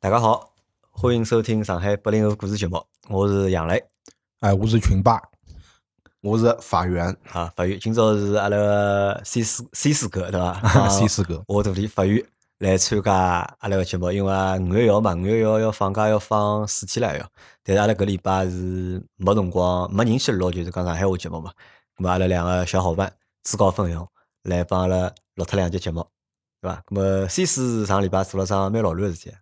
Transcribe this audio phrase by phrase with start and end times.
[0.00, 0.54] 大家好，
[0.92, 3.82] 欢迎收听上海八零后故事节目，我是杨磊
[4.38, 5.20] 哎，我是群霸，
[6.20, 7.76] 我是法源，啊，法院。
[7.80, 12.24] 今朝是阿拉个 C 四 C 四哥对伐 C 四哥我徒弟法院
[12.58, 13.12] 来参加
[13.58, 17.28] 阿拉个节目，因为五月一号嘛，五月一号要放假要放四天了要，
[17.64, 21.50] 但是阿拉搿礼拜是没辰光，没人去录，就是讲上海话节目嘛。
[21.96, 23.12] 咁么阿拉两个小伙伴
[23.42, 24.08] 自告奋勇
[24.44, 26.06] 来帮阿拉录脱两集节目，
[26.60, 26.84] 对伐？
[26.86, 29.34] 咁么 C 四上礼拜做了桩蛮老卵个事体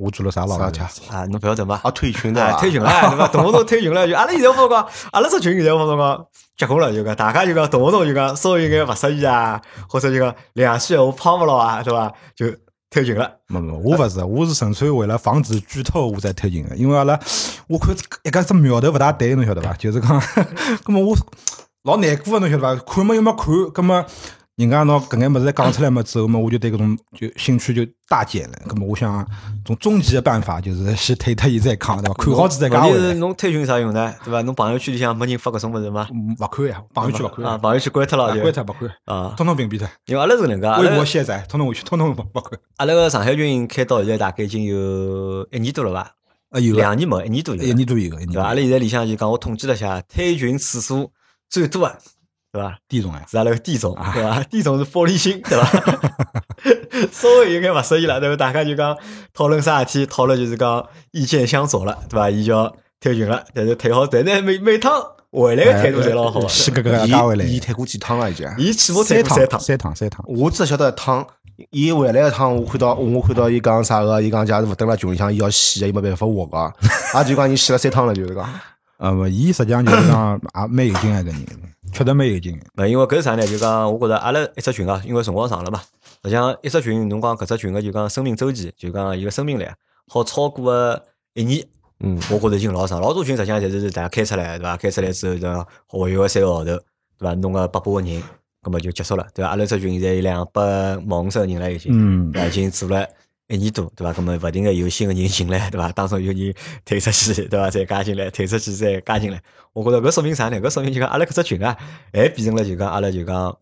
[0.00, 0.56] 我做了啥老？
[0.56, 1.78] 啊，侬不要得嘛？
[1.84, 2.52] 啊，退群的？
[2.58, 3.28] 退群了，对伐？
[3.28, 12.10] 动不动退群了，就阿拉现在发讲，阿拉只群现在发讲结棍了，就讲大家就讲动不动就讲稍微有眼勿适意啊，或者就讲两句闲话抛勿牢啊，对伐？
[12.34, 12.46] 就
[12.90, 13.30] 退群了。
[13.48, 17.18] 没没，我勿是，我是纯粹为了防止剧透我才退群的，因为阿拉
[17.68, 19.74] 我看一个只苗头勿大对，侬晓得伐？
[19.74, 20.22] 就是讲，
[20.82, 21.14] 葛么我
[21.82, 22.82] 老难过的，侬晓得伐？
[22.86, 24.04] 看么又没看，葛么
[24.56, 28.58] 人家拿搿眼物事讲出来嘛之后嘛，我就对搿种就兴趣就大减了。
[28.68, 29.26] 葛么我想，
[29.64, 32.14] 种终极的办法就是先退脱伊再讲，对伐？
[32.14, 33.14] 看好子再讲问题是。
[33.14, 34.14] 侬退群啥用呢？
[34.22, 34.42] 对伐？
[34.42, 36.06] 侬朋友圈里向没人发搿种物事吗？
[36.12, 39.32] 嗯勿看呀，朋友圈勿看啊，朋友圈关脱了就关脱勿看，啊。
[39.34, 39.88] 统统屏蔽脱。
[40.04, 42.58] 因为阿拉是搿能介，阿微博卸载，统统回去，统统勿勿看。
[42.76, 46.00] 阿拉个上海群开到现在大概已经有一年多了伐？
[46.50, 47.54] 啊，有两年没，一年多。
[47.56, 48.42] 一年多有个？
[48.42, 51.10] 阿拉现在里向就讲，我统计了一下，退群次数
[51.48, 51.98] 最多的，
[52.52, 52.76] 对伐？
[52.88, 54.42] 第一种哎，是阿拉个地总，对伐？
[54.50, 55.64] 地总是玻璃心，对伐？
[57.12, 58.36] 稍微有眼勿适意了，对伐？
[58.36, 58.96] 大家就讲
[59.32, 62.28] 讨论啥事体，讨论就是讲意见相左了，对伐？
[62.28, 66.48] 伊就要退群了，但是退好，但是每每趟回来个态度侪老好的。
[66.48, 68.48] 是搿个加回来，伊退过几趟了已经。
[68.58, 70.24] 伊起码退三过三趟，三趟，三趟。
[70.26, 71.24] 我只晓得一趟，
[71.70, 76.72] 伊回来一趟，我看到我看到伊讲啥个，伊讲假如勿登了群里向，伊要死，伊没办法活个。
[77.16, 78.60] 也就讲伊死了三趟了，就是讲。
[78.98, 81.46] 呃，勿，伊实际上就是讲也蛮有劲个个人，
[81.92, 82.66] 确实蛮有劲的。
[82.76, 83.46] 呃，因为搿是啥呢？
[83.46, 85.80] 就讲我觉着阿拉一只群啊，因为辰光长了嘛，
[86.22, 89.74] 实际上一只群，侬讲搿只群个就讲生命周期，就讲伊个生命力啊
[90.08, 91.64] 好超过个一年。
[92.02, 94.76] 嗯，我觉着已经老长，老多群实际上侪是大家开出来，对伐？
[94.76, 95.66] 开出来之后，对伐？
[95.86, 96.82] 活跃个三个号头，对
[97.18, 97.34] 伐？
[97.34, 98.22] 弄个八百个人，
[98.62, 99.50] 葛么就结束了，对伐？
[99.50, 102.32] 阿拉只群现在有两百毛五十个人了，已经，嗯？
[102.48, 103.06] 已经做了
[103.50, 104.12] 一年多，对伐？
[104.12, 105.90] 葛么勿停个有新个人进来，对伐？
[105.90, 107.68] 当中有人退出去，对伐？
[107.68, 109.42] 再加进来，退出去再加进来。
[109.72, 110.60] 我觉着搿说明啥呢？
[110.60, 111.76] 搿说明就讲阿拉搿只群啊，
[112.12, 113.58] 还变成了就讲阿拉就讲，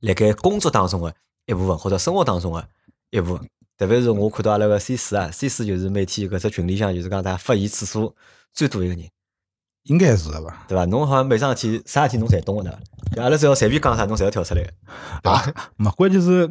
[0.00, 1.14] 辣盖工作当中个
[1.46, 2.68] 一部分，或者生活当中个
[3.10, 3.48] 一部分。
[3.76, 8.14] 特别是我看到阿拉个 C 四啊，C 四就是每天搿只群里向就是讲大家发言次数
[8.52, 9.08] 最多一个人，
[9.84, 10.64] 应该是的吧？
[10.68, 10.84] 对伐？
[10.86, 12.78] 侬好像每桩事体啥事体侬侪懂个对伐？
[13.16, 14.62] 就阿拉只要随便讲啥，侬侪要跳出来
[15.22, 15.44] 啊，
[15.76, 16.48] 没关键是，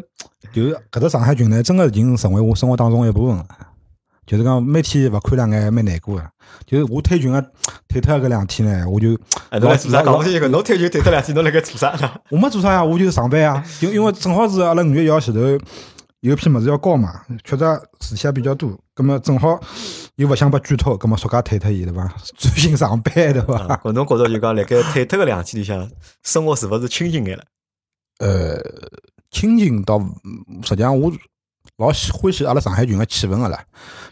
[0.54, 3.46] 就是搿只上海群呢，真个已经成为我生活当中的一部分了。
[4.26, 6.24] 就是讲每天勿看两眼蛮难过个。
[6.66, 7.42] 就是我退群个
[7.90, 10.04] 退脱搿两天呢，我就哎，侬来做啥？
[10.04, 12.10] 讲勿清个，侬退群退脱两天，侬辣盖做啥呢？
[12.30, 13.62] 我没做啥呀，我就是上班呀。
[13.82, 15.42] 因因为正好是阿拉五月一号前头
[16.22, 17.66] 有批物事要交嘛，确实
[18.00, 19.60] 事体也比较多，葛么正好
[20.18, 22.08] 又勿想拨剧透，葛么暑假退脱伊对伐？
[22.38, 23.58] 专心上班对伐？
[23.68, 25.90] 啊搿侬觉着就讲辣盖退脱个两天里向，
[26.22, 27.44] 生活是勿是清静眼了？
[28.20, 28.62] 呃，
[29.32, 30.00] 清净倒
[30.62, 31.12] 实际上我
[31.78, 33.60] 老喜欢喜阿拉上海群个气氛个啦，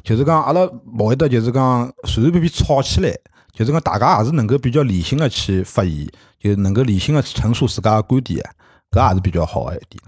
[0.04, 0.62] 就是讲阿拉
[0.98, 3.16] 勿会得就是讲随随便便吵起来，
[3.54, 6.10] 就是讲大家也是能够比较理性个去发言，
[6.40, 8.50] 就是能够理性个去陈述自家个观点的，
[8.92, 10.04] 搿也是比较好个一点。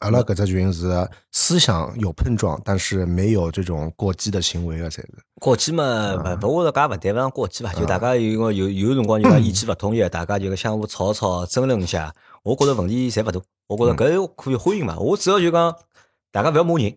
[0.00, 5.08] 阿拉搿只群是思想有碰撞，但是没有这种过激的行为个，才是。
[5.40, 14.98] 过激嘛，勿勿，我觉着搿也勿谈勿上过激伐，就大家有个有有辰光 就讲意见勿统一，大家就相互吵吵争论一下，我觉着问题侪勿大，我觉着搿可以欢迎嘛。
[14.98, 15.74] 我主要就讲
[16.32, 16.96] 大家勿要骂人，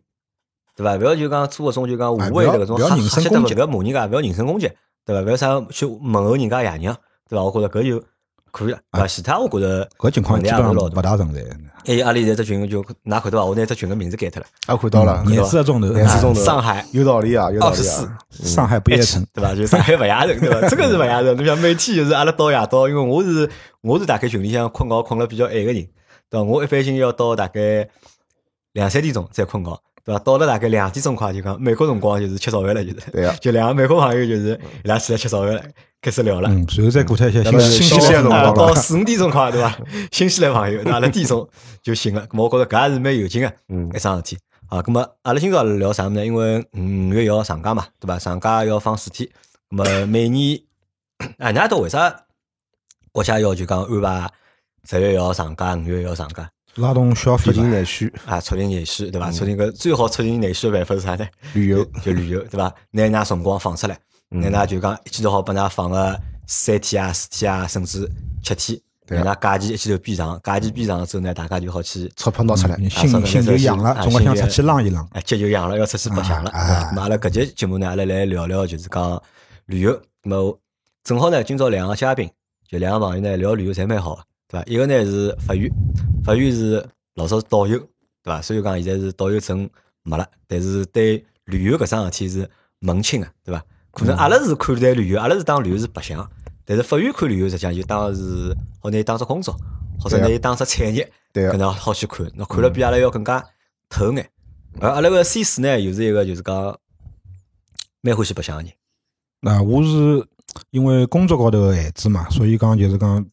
[0.76, 0.98] 对伐？
[0.98, 4.72] 勿要就讲做搿种就讲无谓的搿种瞎不要人身瞎得勿攻击勿要骂人家，勿要人身攻击，
[5.06, 5.22] 对伐？
[5.22, 6.96] 勿要啥去问候人家爷娘，
[7.30, 7.44] 对伐？
[7.44, 8.04] 我觉着搿就
[8.52, 9.06] 可以了，啊？
[9.08, 11.18] 其他我觉着搿情况基本上也勿是老大。
[11.18, 11.41] 存在。
[11.85, 13.46] 哎，阿拉现在只群就㑚看到伐？
[13.46, 18.18] 我拿只群个名字改脱了，啊，看到了，廿四个钟头，廿四钟头，上海有道理啊，有道理啊。。
[18.30, 19.56] 上海不夜城， 对伐？
[19.56, 20.68] 就上海不夜城，对伐？
[20.68, 21.38] 这个是不夜城。
[21.38, 23.50] 你想每天就是阿拉到夜到，因为我是
[23.81, 25.88] 我是大概群里向困觉困了比较晚个人，
[26.29, 26.44] 对伐？
[26.44, 27.88] 我一般性要到大概
[28.74, 30.19] 两三点钟才困觉，对伐？
[30.23, 35.61] 到了大概两点钟快就讲美国辰光就是吃早饭了，就是对啊 就两个美国朋友就是伊拉起来吃早饭了，
[36.02, 36.49] 开始聊了。
[36.49, 39.78] 嗯，随后再过脱一些那么新新新鲜的鲜的啊辰光到四五点钟快对伐？
[40.14, 41.47] 新西兰朋友，阿拉点钟
[41.84, 42.26] 就醒了。
[42.28, 44.37] 咁我觉着搿也是蛮有劲个嗯一桩事体。
[44.70, 46.26] 啊，咁么阿拉今朝聊啥物事呢？
[46.26, 48.17] 因为五月要长假嘛，对伐？
[48.17, 49.29] 长假要放四天，
[49.70, 50.59] 咁么每年，
[51.37, 52.23] 哎，㑚到为啥
[53.11, 54.29] 国家要就讲安排
[54.90, 57.53] 十月一号长假，五月一号长假拉动消费促。
[57.53, 58.40] 进内需，啊？
[58.40, 59.29] 促进内需，对伐？
[59.29, 61.26] 嗯促进搿最好促进内需的办法是啥呢？
[61.53, 62.74] 旅游 就旅游，对伐？
[62.91, 63.97] 拿㑚辰光放出来，
[64.32, 68.09] 嗯拿㑚就讲一记头好拨㑚放个三天啊、四天啊，甚至
[68.44, 75.08] 七天，对啊让㑚价钱一记头变长，假期变长之后呢，大家就好去钞票拿出来，嗯心心就痒了，总归想出去浪一浪。
[75.14, 76.50] 哎，脚就痒了，要出去白相了。
[76.52, 79.22] 啊对吧咁阿拉搿节节目呢，阿拉来聊聊就是讲
[79.66, 80.00] 旅游。
[80.23, 80.59] 那么
[81.03, 82.30] 正好呢，今朝两个嘉宾，
[82.70, 84.64] 就两个朋友呢聊旅游侪蛮好个，对伐？
[84.66, 85.72] 一个呢是法院，
[86.23, 86.85] 法院是
[87.16, 87.78] 老早是导游，
[88.23, 88.41] 对伐？
[88.41, 89.70] 所以讲现在是导游证
[90.03, 92.49] 没了，但是对旅游搿桩事体是
[92.79, 93.64] 门清个，对伐？
[93.91, 96.29] 可能阿拉是看待旅游，阿拉是当旅游是白相，
[96.64, 99.55] 但是法院看旅游实际上就当是好拿伊当作工作，
[99.99, 103.44] 或者拿伊当作产业，对啊搿能好去看，那看了比阿拉要更加
[103.90, 104.29] 透眼。
[104.79, 106.78] 而阿拉个 C 四呢，又是一个就是讲
[108.02, 108.72] 蛮欢喜白相个人，
[109.41, 110.28] 那我是
[110.70, 113.26] 因为工作高头个限制嘛，所以讲就是讲，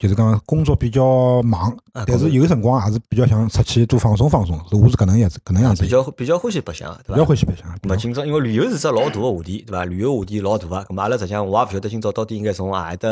[0.00, 4.58] 就是讲工作比较忙，啊但是有辰光还是比较想出去多放松放松。
[4.72, 7.24] 我是搿能样子，搿能样子比，较比较欢喜白相，对比较？
[7.26, 7.70] 欢喜白相。
[7.80, 9.84] 咁么今朝因为旅游是只老大个话题，对伐？
[9.84, 13.08] 旅游话题老大个，咁么阿拉实际上我也勿晓得今朝到底应该从何里搭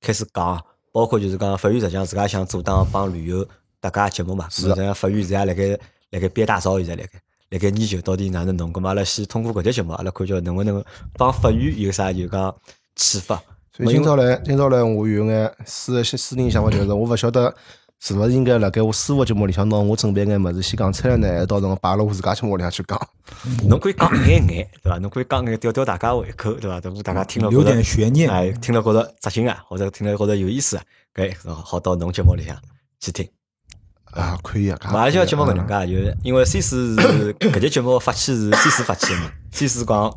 [0.00, 0.58] 开始讲，
[0.90, 3.46] 包括就是讲法院实际上自家想做当帮旅游
[3.78, 5.78] 搭界节目嘛，是实际上法院现在辣盖
[6.12, 7.20] 辣盖憋大招，现在辣盖
[7.50, 8.72] 辣盖研究到底哪能弄。
[8.72, 10.82] 咁么阿拉先通过搿节节目，阿拉看叫能勿能
[11.18, 12.54] 帮法院有啥就讲
[12.94, 13.38] 启发。
[13.76, 17.54] 所以今朝来，今朝来我有眼私私人想法，就是我勿晓得
[18.00, 22.98] 是勿是应该辣盖我私下节目里向拿我准备眼物事先讲出来呢，还是到辰光摆辣我自家节目里向去讲。
[23.68, 24.98] 侬可以讲眼眼，对伐？
[24.98, 26.80] 侬可以讲眼吊吊大家胃口，对伐？
[26.80, 30.82] 等大家听了有点悬念哎，听了觉着扎心啊，或者听了觉着有意思啊，
[31.14, 32.56] 搿好到侬节目里向
[32.98, 33.28] 去听。
[34.12, 40.10] 啊，可以啊，马来西亚节目搿能介，介，就是因为 C 四是 搿节节目发起是 C 四发起的嘛，C 四讲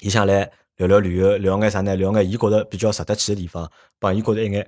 [0.00, 0.48] 伊想来
[0.78, 1.96] 聊聊旅游，聊眼啥呢？
[1.96, 4.64] 聊眼伊觉着比较值得去的地方，帮伊觉着一眼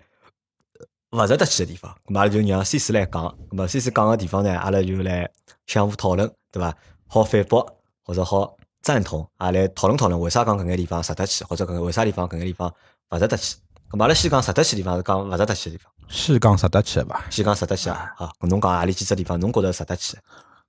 [1.13, 5.31] 勿值得去的地方，咁阿拉就让 C 四来讲，咁么 C 四讲个地方呢，阿拉就来
[5.67, 6.77] 相互讨论，对伐？
[7.07, 7.65] 好反驳
[8.05, 12.73] 或者好赞同，啊来讨论讨论为啥讲搿眼地方值得去，或者搿为啥地方搿眼地方
[13.11, 13.57] 勿值得去。
[13.89, 15.93] 咁么阿拉先讲值得去的地方，是讲勿值得去的地方。
[16.09, 17.25] 先讲值得去的伐？
[17.31, 20.17] 先讲值得去啊，好，咁侬讲何里几只地方侬觉着值得去？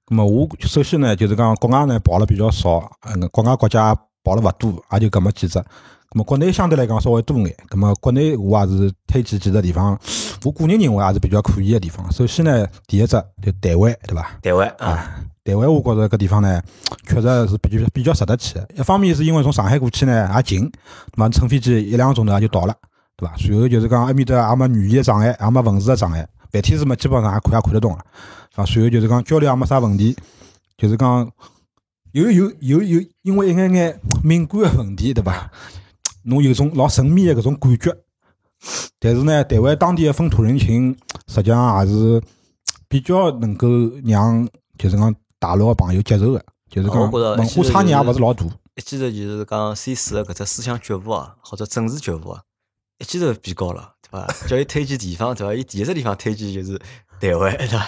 [0.06, 5.60] 咁么我首先呢，就是讲国外呢跑了比较少，嗯，国外国家跑了勿多，也就搿么几只。
[5.60, 9.98] 咁么国内相对来讲稍微多眼，咁么国内我也是推荐几只地方，
[10.44, 12.12] 我个人认为也是比较可以个地方。
[12.12, 14.38] 首先呢，第一只就台湾，对伐？
[14.42, 16.62] 台湾啊，啊，台湾我觉着搿地方呢，
[17.08, 18.68] 确实是比较比较值得去的。
[18.76, 20.70] 一方面是因为从上海过去呢也近，
[21.16, 22.76] 那么乘飞机一两个钟头也就到了，
[23.16, 23.34] 对伐？
[23.38, 28.00] 随后就是讲埃面搭也没语言的障碍，也没文字的障碍，繁体字嘛基本上也看也看得懂了，
[28.56, 30.14] 啊，随后就是讲交流也没啥问题，
[30.78, 31.26] 就是讲
[32.12, 35.52] 有有有有因为一眼眼敏感的问题，对伐？
[36.24, 37.98] 侬有种老神秘的搿种感觉。
[39.00, 40.96] 但是呢，台湾当地的风土人情，
[41.28, 42.22] 实际上也是
[42.88, 43.68] 比较能够
[44.04, 44.48] 让
[44.78, 48.46] 就是讲大陆的朋友接受的，就是讲文化差异也勿是老大。
[48.76, 52.42] 一记头就是讲 C 四的搿只思想觉悟啊，或者政治觉悟啊，
[53.00, 54.28] 一记头变高了，对伐？
[54.48, 55.54] 叫伊推荐地方，对伐？
[55.54, 56.78] 伊第一只地方推荐就是
[57.20, 57.88] 台湾，对伐？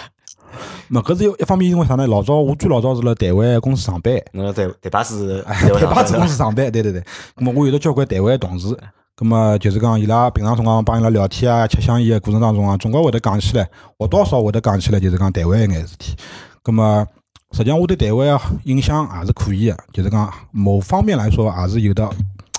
[0.88, 2.06] 嘛，搿是一一方面，因为啥呢？
[2.06, 7.00] 老早我最老早是辣台湾公司上班，侬台台巴士，台巴子公司上班，对对对。
[7.36, 8.68] 咁么我有得交关台湾同事，
[9.16, 13.68] 咁么就是讲伊拉平常辰光帮伊拉聊天啊、吃香烟的过程当中啊，总归会得讲起来，
[13.98, 16.14] 或多或少会得讲起来，就是讲台湾一眼事体。
[16.62, 17.06] 咁么
[17.52, 22.08] 实际上我对台湾的印象也是可以的，就是讲某方面来说也是有的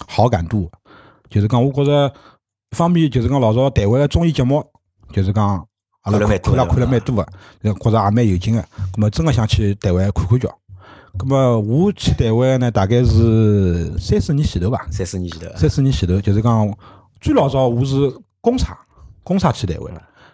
[0.07, 0.77] 好感度的。
[1.29, 2.07] 就是讲我觉着
[2.71, 4.63] 一方面就是讲老早台湾的综艺节目，
[5.11, 5.67] 就是讲
[6.05, 7.15] 阿拉看了看了蛮多
[7.61, 8.61] 的，觉着也蛮有劲个。
[8.93, 10.49] 咁么真个想去台湾看看叫。
[11.17, 16.77] 咁么我去台湾呢，大概是三四年前头吧，三四年前头，三四年前头，就是讲
[17.21, 17.95] 最老早我是
[18.41, 18.77] 公差，
[19.23, 19.93] 公差去台湾，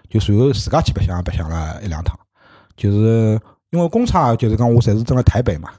[0.09, 2.17] 就随后自家去白相白相了一两趟，
[2.75, 5.69] 就是因为公差就是讲我侪是蹲辣台北嘛，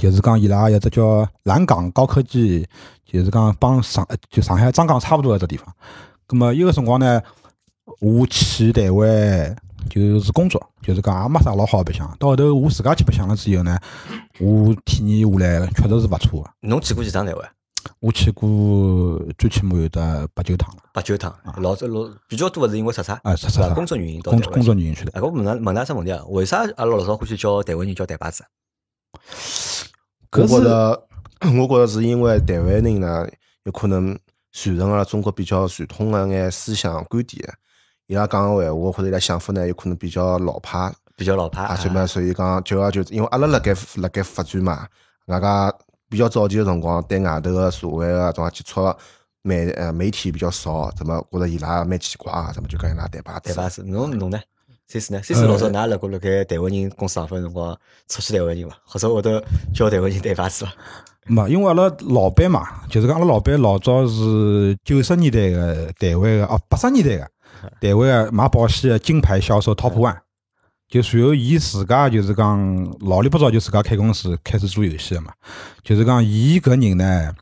[0.00, 2.66] 就是讲伊拉有只叫蓝港高科技，
[3.06, 5.72] 就是讲帮上就上海张港差不多的只地方。
[6.26, 7.22] 咁么伊个辰光呢，
[8.00, 9.56] 我去台湾
[9.88, 12.06] 就是工作，就是讲也没啥老好白相。
[12.18, 13.78] 到后头我自家去白相了之后呢，
[14.40, 16.50] 我体验下来确实是勿错个。
[16.60, 17.50] 侬去过几趟台湾？
[18.00, 23.34] 我去过最起码有得八九趟了，八九趟，老早老比较多的是因为啥啥，啊，
[23.74, 25.12] 工作原因到工作工作原因去的。
[25.14, 28.44] 哎，我问㑚问㑚只问题啊，为啥阿拉老早欢喜叫台湾人叫台巴子？
[30.32, 31.08] 我觉着，
[31.40, 33.26] 我觉着是因为台湾人呢，
[33.64, 34.18] 有可能
[34.52, 37.42] 传承了中国比较传统个眼思想观点，
[38.08, 44.86] 伊拉讲个闲话或者伊拉想法呢，有可能比较老派，比较老派啊，所以嘛，所以讲就要就因为阿拉辣盖辣盖发展嘛，
[45.26, 45.72] 外加
[46.08, 48.80] 比较早期个辰光，对外头个社会个种接触
[49.42, 54.40] 媒呃媒体比较少，怎么觉着伊拉蛮奇怪啊，怎么就跟伊拉台巴子台巴子，侬侬呢
[54.86, 58.74] ？C 四呢？C 四老早㑚辣过辣盖台湾人公司上班辰光，出去台湾人伐？
[58.86, 60.72] 或者会得叫台湾人对牌子伐？
[61.26, 67.30] 没，因为阿拉老板嘛，就是讲阿拉老板老早是九十年代个台湾个，哦，八十年代个
[67.80, 70.18] 台湾个卖保险个金牌销售 Top One，
[70.88, 75.32] 就随后伊自家就是讲老里不早就自家开公司开始做游戏了嘛，
[75.82, 77.34] 就是讲伊搿人呢，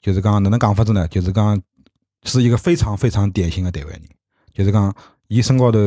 [0.00, 1.06] 就是讲哪能讲法子呢？
[1.08, 1.60] 就是讲
[2.24, 4.02] 是一个非常非常典型的台湾人，
[4.52, 4.94] 就是讲
[5.28, 5.78] 伊身高头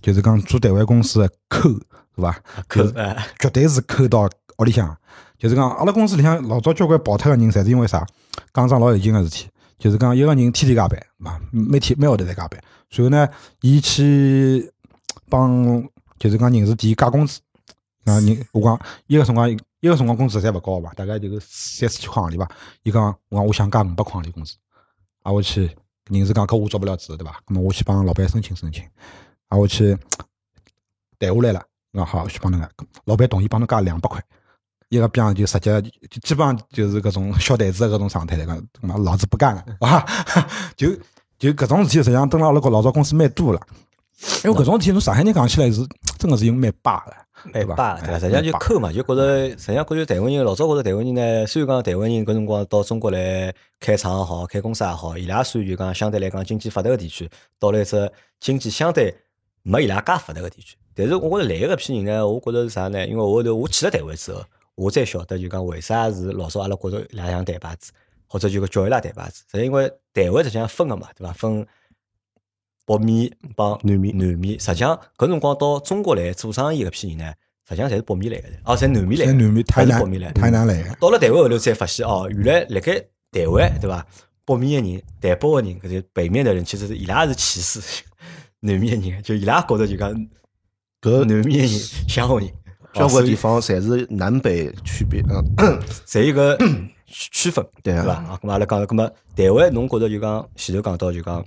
[0.00, 2.36] 就是讲做台湾公司的抠，是伐？
[2.68, 4.96] 可就是哎，绝对是抠到屋里向。
[5.38, 8.06] 就是讲，阿拉公司里向老早交关跑脱个人，侪是因为啥？
[8.54, 9.48] 讲桩老有劲个事体，
[9.82, 12.62] 就是讲一个人天天加班，嘛，每天每号头在加班。
[12.88, 13.28] 随后呢，
[13.62, 14.72] 伊去
[15.28, 15.82] 帮，
[16.20, 17.40] 就是讲人事提加工资。
[18.04, 22.48] 啊，人我讲一个辰光，一个辰光工资侪勿高吧，大概就是三四千块行钿吧。
[22.84, 24.54] 伊讲，我讲我想加五百块行钿工资，
[25.24, 25.68] 啊，我去
[26.10, 27.42] 人事讲搿我做不了主，对伐？
[27.48, 28.84] 那么我去帮老板申请申请，
[29.48, 29.98] 啊，我去
[31.18, 31.60] 谈下来了，
[31.92, 32.70] 讲好去帮侬个，
[33.06, 34.24] 老板同意帮侬加两百块。
[34.92, 40.06] 一个边上就直接就基本上就是搿种小台子的搿种状态来讲，妈老子不干了 啊！
[40.76, 40.90] 就
[41.38, 43.60] 就搿种事体，实际上蹲辣阿拉个老早公司蛮多了。
[44.44, 45.80] 因为搿种事体，侬上海人讲起来是
[46.18, 47.14] 真的是有蛮霸的，
[47.54, 47.68] 对伐？
[47.68, 48.12] 蛮霸，对伐？
[48.12, 57.26] 哎实际上就抠嘛，就觉着，实际上觉着台湾人老早觉着台湾人呢，虽然讲台湾人搿辰光到中国来开厂也好，开公司也好，伊拉算就讲相对来讲经济发达个地区，
[57.58, 59.16] 到了一只经济相对
[59.62, 60.76] 没伊拉介发达个地区。
[60.94, 63.06] 但是我觉着来个搿批人呢，我觉着是啥呢？
[63.06, 64.44] 因为我后头我去了台湾之后，
[64.74, 67.92] 我才晓得就讲为啥是老早阿拉觉着伊拉像台牌子，
[68.26, 71.32] 或者就讲叫伊拉台牌子，是因为台湾实际上分个嘛，对伐？
[71.32, 71.66] 分
[72.84, 77.32] 北面帮南面南面，实际上搿辰光到中国来做生意搿批人呢，
[77.68, 80.40] 实际上侪是北面来个，哦，侪南面来南面是北面来南的。
[80.40, 82.98] 台南来的，到了台湾后头才发现哦，原来辣盖
[83.30, 84.06] 台湾对伐？
[84.44, 88.02] 北面个人、台北个人，搿些北面的人，其实是伊拉是歧视
[88.58, 90.12] 南面个人，就伊拉觉着就讲
[91.00, 91.68] 搿南面个人
[92.08, 92.52] 乡下人，
[92.92, 95.22] 交关地方侪是南北区别，
[95.56, 96.56] 嗯， 侪一个
[97.06, 98.12] 区区分，对伐？
[98.12, 101.44] 啊，咁阿拉讲，咁么台湾侬觉着就讲前头讲到就讲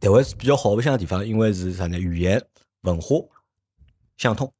[0.00, 1.98] 台湾比较好白相个地方，因为是啥呢？
[1.98, 2.42] 语言
[2.82, 3.16] 文化
[4.16, 4.50] 相通，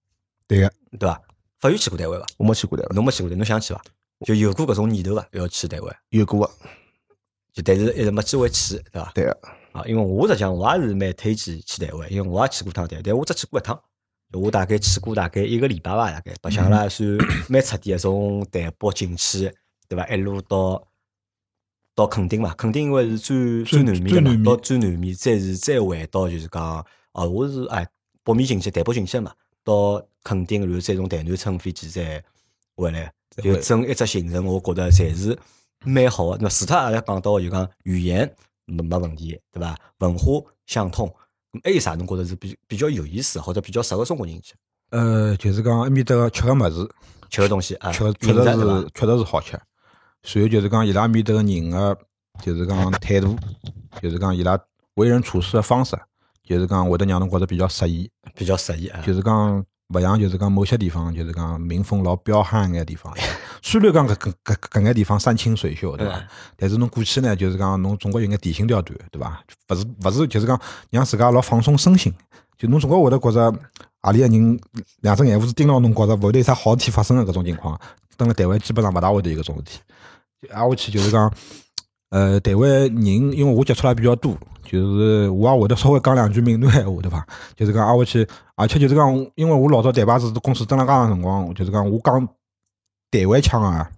[0.47, 0.73] 对个。
[0.99, 1.21] 对伐？
[1.59, 2.27] 法语去过台湾伐？
[2.39, 3.81] 我没去过台湾，侬没去过台，侬想去伐？
[4.25, 5.27] 就有过搿种念头伐？
[5.33, 6.53] 要去台湾，有过个，
[7.53, 9.11] 就但是一直没机会去，对伐？
[9.15, 9.39] 对个，
[9.73, 13.83] 啊，因为我实际上我也是蛮推荐去台湾，因为我也去过趟台湾，但我只去过一趟，就
[14.33, 17.09] 我大概去过大概一个礼拜吧，大概白相了还算
[17.49, 19.53] 蛮彻底的，从台北进去，
[19.89, 20.07] 对伐？
[20.09, 20.87] 一路到
[21.95, 27.87] 到垦丁嘛，垦丁因为是最最最南面的嘛，到最南面，再是再回到就是讲，哦，我是哎
[28.25, 29.33] 北面进去，台北进去的嘛，
[29.65, 32.23] 到垦丁，然后再从台南乘飞机再
[32.75, 33.11] 回来，
[33.43, 35.39] 就整一只行程，我觉着侪是
[35.85, 36.39] 蛮好的。
[36.43, 38.31] 那除脱阿拉讲到就讲语言
[38.67, 39.79] 没没问题，对伐？
[39.99, 41.15] 文化相通，咁
[41.65, 44.55] 还有啥侬觉得是比比较有意思或者比较适合中国人去
[44.91, 46.89] 呃，就是讲埃面搭个吃个物事，
[47.29, 47.91] 吃个东西啊？
[47.93, 48.89] 确确实是？
[48.95, 49.59] 确实是好吃。
[50.23, 51.99] 随后就是讲伊拉埃面搭个人个，
[52.43, 53.37] 就是讲态度，
[54.01, 54.59] 就是讲伊拉
[54.95, 55.99] 为人处事个方式，
[56.45, 58.09] 就是讲会得让侬觉着比较适意。
[58.35, 59.01] 比较适宜啊。
[59.05, 59.65] 就是讲
[59.95, 63.13] 勿像就是讲某些地方，就是讲民风老彪悍眼地方。
[63.63, 66.27] 虽然讲搿搿搿搿眼地方山清水秀，对伐嗯？
[66.57, 69.43] 但是侬过去呢，就是讲侬总归有眼提心吊胆，对伐？
[69.69, 72.13] 勿是勿是，就是讲让自家老放松身心。
[72.59, 73.53] 就侬总归会得觉着
[74.03, 74.61] 何里个人
[75.03, 77.79] 两只眼珠子盯牢侬，觉着勿会得有啥好事体发生个搿种情况。
[78.17, 79.81] 蹲辣台湾基本上勿大会得有搿种事体。
[80.51, 81.33] 挨下去就是讲，
[82.11, 84.37] 呃，台湾人因为我接触了比较多，
[84.71, 87.27] 就是我也会得稍微讲两句闽南闲话，对伐？
[87.55, 92.29] 就是讲挨下去，而且就是讲，因为我老早台牌子公司蹲辣江个辰光，就是讲我讲
[93.11, 93.91] 台湾腔啊，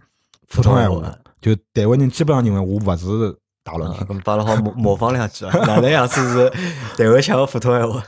[0.48, 4.06] 普通闲话，就台湾人基本上认为我勿是大陆人啊，。
[4.08, 6.50] 咁帮阿拉好模模仿两句啊，哪能样子是
[6.96, 8.02] 台湾腔个普通闲话？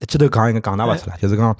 [0.00, 1.56] 一记头讲应该讲拿勿出来，就是讲，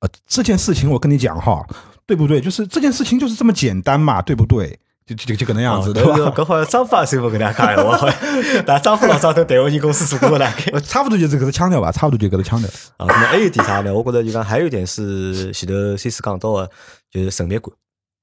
[0.00, 1.66] 呃，这件事情我跟你讲哈，
[2.06, 2.40] 对不对？
[2.40, 4.78] 就是这件事情就是这么简单嘛，对不对？
[5.16, 6.32] 就就就搿能样子，对吧？
[6.34, 10.70] 搿好像张法师傅跟大家讲闲话，好像但张法老早在台湾人公司做过大概。
[10.72, 12.68] 呃差不多就是搿个腔调吧，差不多就搿个腔调。
[12.96, 13.92] 啊，那么还有一点啥呢？
[13.92, 16.70] 我觉得就讲还有一点是前头 C 四讲到个，
[17.10, 17.72] 就是神秘感，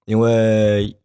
[0.05, 0.95] 因为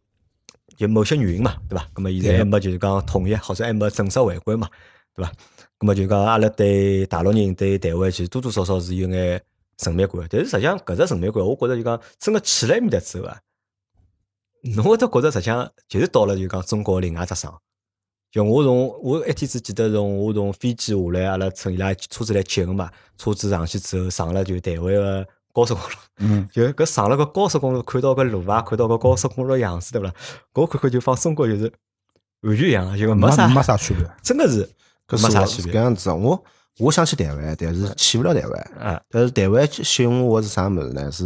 [0.77, 1.85] 就某些原因嘛，对伐？
[1.95, 4.67] 那么现在还没就是讲统一，或者还没正式回归嘛，
[5.15, 5.31] 对伐？
[5.79, 9.41] 那么就讲阿拉对大陆人对台湾其实多多少少是有眼
[9.81, 13.37] 神秘感，但是实际上搿只神秘感，我觉着就讲真个去了埃面搭之后啊，
[14.75, 17.51] 侬会得觉着实际上就是到了就讲中国另外一只省。
[18.31, 30.13] 就我从我一天子记得从我从飞机下来，阿拉乘伊拉车子来接个嘛，车子上去之后上了就台湾个高速公路，嗯， 就搿上了个高速公路，看到搿路啊，看到搿高速公路个样子，对勿啦？
[30.51, 31.71] 搿我看看就放中国就是
[32.41, 34.03] 完全一样，就没啥没啥区别。
[34.23, 34.67] 真个是
[35.07, 35.81] 搿没啥区别是搿。
[35.81, 36.15] 样子啊。
[36.15, 36.43] 我
[36.79, 38.61] 我想去台湾，但是去勿了台湾。
[38.79, 41.11] 啊，但是台湾吸引我是啥物事呢？
[41.11, 41.23] 是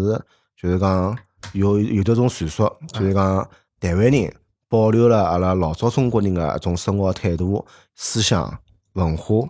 [0.62, 1.18] 就是讲
[1.54, 4.34] 有有的种传说，就是讲台湾人
[4.70, 7.66] 保留了阿拉老早中国人个一种生活态度、
[7.96, 8.58] 思想、
[8.94, 9.48] 文化。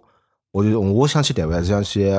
[0.51, 2.09] 我就我想去台湾是想去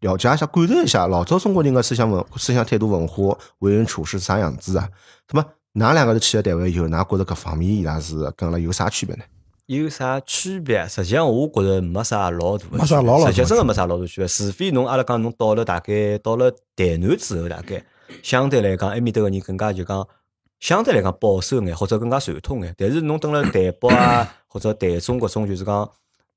[0.00, 4.88] 了解一下、感受一下老早中国人个思想文、思想态度、文化、为人处事是啥样子啊？
[5.32, 9.22] 那么，㑚两个人去了台湾以后，㑚觉得搿方面伊拉是跟阿拉有啥区别呢？
[9.66, 10.86] 有啥区别？
[10.86, 14.28] 实际上，我觉着没啥老大的区别，没啥老老大实际真个没啥老大区别。
[14.28, 17.82] 除非侬阿拉讲侬到了大概到了台南之后，大概
[18.22, 20.06] 相对来讲，埃面搭个人更加就讲
[20.60, 22.74] 相对来讲保守眼，或者更加传统眼。
[22.76, 25.90] 但是侬登了 台北啊，或者台中搿种，就是讲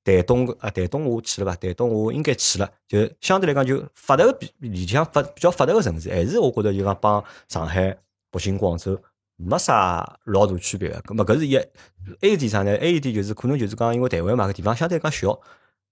[0.03, 1.55] 台东啊，台东我去了吧？
[1.55, 7.97] 台东我应该去了，就相对来讲就发达个比里向发比较发达个城市，还是我觉着就讲帮上海、
[8.31, 8.99] 北京、广州。
[9.41, 12.77] 没啥老大区别个，咁么搿是一，还有点啥呢？
[12.77, 15.39] 还有点就是可能就是讲，因为台湾嘛，搿地方相对讲小，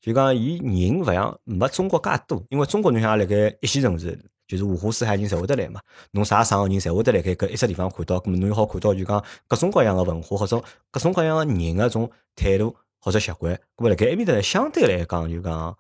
[0.02, 15.78] 就讲伊人勿像没中国介多，因为中国侬像辣盖一线城市，就是五湖四海人侪会得来嘛，侬啥省个人侪会得来盖搿一只地方看到，咁么侬又好看到就讲各种各样个文化或者各种各样个人个种态度或者习惯，咁么辣盖埃面搭相对来讲就讲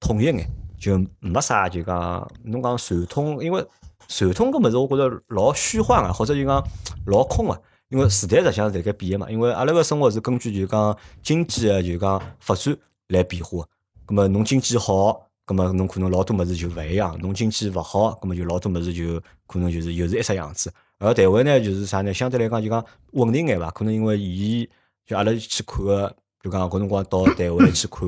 [0.00, 0.46] 统一眼，
[0.78, 3.64] 就没啥就讲侬讲传统，因为。
[4.10, 6.66] 传统个物事，我觉着老虚幻个，或者就讲
[7.04, 7.62] 老空个。
[7.90, 9.30] 因为时代实际上是辣盖变个嘛。
[9.30, 12.74] 因为阿拉个生活是根据就讲经济个就讲发展
[13.08, 13.66] 来变化。
[14.06, 20.70] 咁么侬经济好，咁么侬可能老多物事就勿一样；侬经济勿好，咁么就老多物事就可能就是又是一只样子。
[20.98, 22.12] 而台湾呢，就是啥呢？
[22.12, 23.70] 相对来讲就讲稳定眼伐？
[23.70, 24.68] 可能因为伊
[25.06, 28.06] 就阿拉去看个，就讲搿辰光到台湾去看，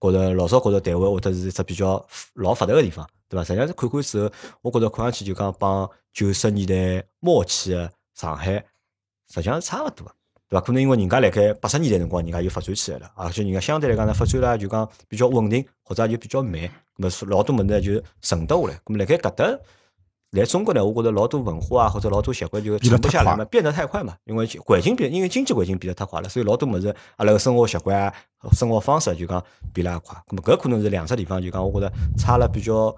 [0.00, 3.08] 觉着老早觉着台湾会得是一只比较老发达个地方。
[3.26, 3.44] 对伐？
[3.44, 4.30] 实际上是看看之后，
[4.60, 8.52] 我觉着看上去就讲帮九十年代末期个上海，
[9.32, 10.14] 实际上是差勿多，
[10.52, 10.60] 对伐？
[10.60, 16.60] 可能因为人家辣盖八十年代辰光，人家就发展起来了，而且人家相对来讲呢，发展了就讲比较稳定，或者就比较慢，
[16.96, 18.78] 那么老多物事呢就沉得下来。
[18.86, 19.58] 那么辣盖搿搭
[20.32, 24.14] 来中国呢，我觉着老多文化啊，或者老多习惯就沉不下来嘛，变得太快嘛。
[24.24, 28.14] 因为环境变，因为经济环境变得太快了，所以老多物事阿拉个生活习惯啊、
[28.52, 29.42] 生活方式就讲
[29.72, 30.16] 变了也快。
[30.28, 32.94] 咁么搿可能是两只地方就讲，我觉着差了比较。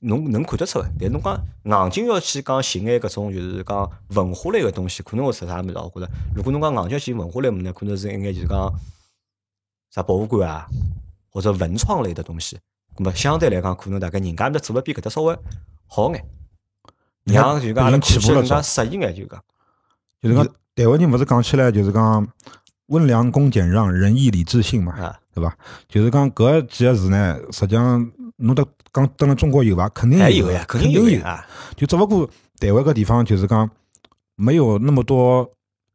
[0.00, 5.74] 侬能看得出个，但侬讲硬劲要去讲寻眼搿种就是讲文化类个东西，可能会出啥物事？
[5.76, 8.72] 我觉着，如果侬讲硬劲寻文化类物事，可能是一眼就是讲
[9.90, 10.66] 啥博物馆啊，
[11.30, 12.58] 或者文创类的东西。
[12.96, 15.36] 咁么相对来讲，可能大概人家面做了比搿搭稍微
[15.86, 16.24] 好眼，
[17.24, 19.42] 让就讲阿拉看起步更加适应眼，就讲。
[20.20, 22.26] 就是讲台湾人勿是讲起来就是讲
[22.86, 25.56] 温良恭俭让、仁义礼智信嘛，对伐？
[25.88, 28.10] 就是讲搿几个字呢，实际上。
[28.40, 29.88] 侬得讲登了中国有伐？
[29.88, 31.44] 肯定有呀，肯定有呀。
[31.74, 32.24] 就只不过
[32.60, 33.68] 台湾个地方就是讲
[34.36, 35.44] 没有那么多，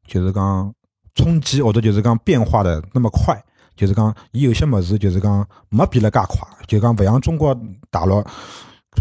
[0.05, 0.69] 就是讲
[1.15, 3.41] 冲击或者就是讲变化的那么快。
[3.77, 7.57] 就是讲伊有些物事就是讲没变了介快，就讲勿像中国
[7.89, 8.21] 大陆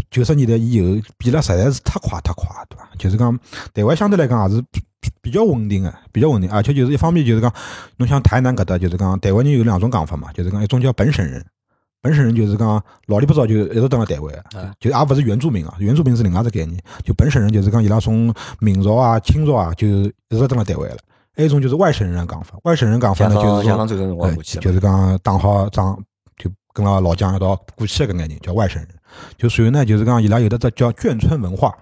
[0.09, 2.87] 九十年代以后变了实在是太快太快，对伐？
[2.97, 3.37] 就是讲
[3.73, 4.63] 台湾相对来讲也是
[5.21, 7.53] 比较稳定的，比较稳定，而且就是一方面就是讲，
[7.97, 11.43] 侬像台南搿搭就是讲台湾人有两种讲法嘛，就是讲一种叫本省人。
[12.01, 14.43] 本省人就是讲老里不早就一直蹲辣台湾，
[14.77, 16.77] 就也勿是原住民啊，原住民是另外只概念。
[17.01, 20.97] 就本省人就是讲伊拉从明朝啊、清朝啊就一直蹲辣台湾了。
[21.33, 23.65] 还有一种就是外省人讲法，外省人讲法呢就是说，
[24.59, 25.97] 就是讲打好仗
[26.35, 28.89] 就跟牢老蒋一道过去个概念叫外省人。
[29.37, 31.73] 就随后呢就是讲伊拉有的只叫眷村文化，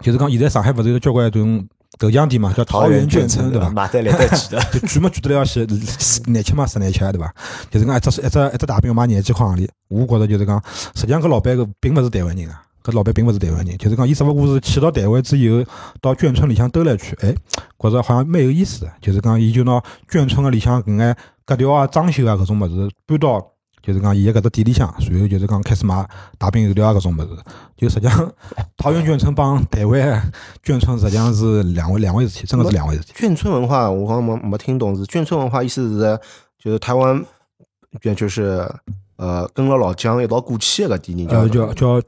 [0.00, 1.64] 就是讲现在上海勿是有交关种。
[1.98, 3.70] 豆浆店嘛，叫桃园眷村，对伐？
[3.70, 5.64] 买得来得去的， 就举嘛举得了些，
[6.26, 7.32] 难吃嘛实难吃，对伐？
[7.70, 10.62] 就是讲一只一只一只大饼卖廿几块行钿，我觉着就是讲，
[10.94, 15.64] 实际上搿老板搿并勿是台湾人啊，搿老板并勿是台湾人，就是讲伊只勿过是去到台湾之后，
[16.00, 17.34] 到眷村里向兜了一圈，哎，
[17.78, 19.80] 觉着好像蛮有意思的，就是讲伊就拿
[20.10, 23.53] 眷村个里向搿眼格调啊、装修啊搿种物事搬到。
[23.86, 27.36] 就是讲，伊个搿只店里向，随后就是讲开始卖大饼油条啊搿种物事。
[27.76, 28.32] 就实际上，
[28.78, 30.32] 桃园眷村帮台湾
[30.64, 33.12] 眷村实际上是两回两回事体，真个是两回事体。
[33.12, 36.18] 眷村文化，我刚刚没没听懂，是眷村文化意思是，
[36.58, 37.22] 就是台湾，
[38.16, 38.66] 就是
[39.16, 42.02] 呃，跟了老蒋一道过去个店，叫叫叫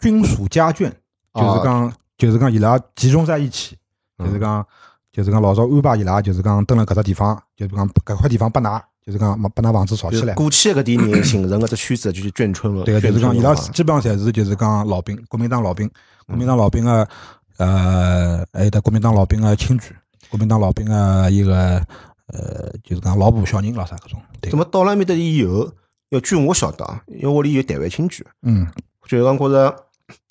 [0.00, 0.90] 军属家眷，
[1.32, 3.76] 就是讲就是讲伊拉集中在一起，
[4.18, 4.66] 就是讲
[5.12, 8.82] 就是讲老早安排伊拉，就是讲蹲辣搿只地方，就是讲搿块地方拨㑚。
[9.04, 10.34] 就是讲，把把那房子炒起来。
[10.34, 12.84] 过去搿点人形成个只圈子，就是眷村了。
[12.84, 15.90] 对个，就是讲伊拉基本上侪是就是讲老兵，国民党老兵，
[16.26, 17.08] 国民党老兵个
[17.56, 19.90] 呃，还有得国民党老兵个亲眷，
[20.28, 21.84] 国民党老兵个一个
[22.26, 24.20] 呃，就是讲老婆小人咾啥搿种。
[24.42, 25.70] 怎么到了埃面搭以后，
[26.10, 28.66] 要据我晓得，因为屋里有台湾亲眷，嗯，
[29.08, 29.76] 就是讲觉着，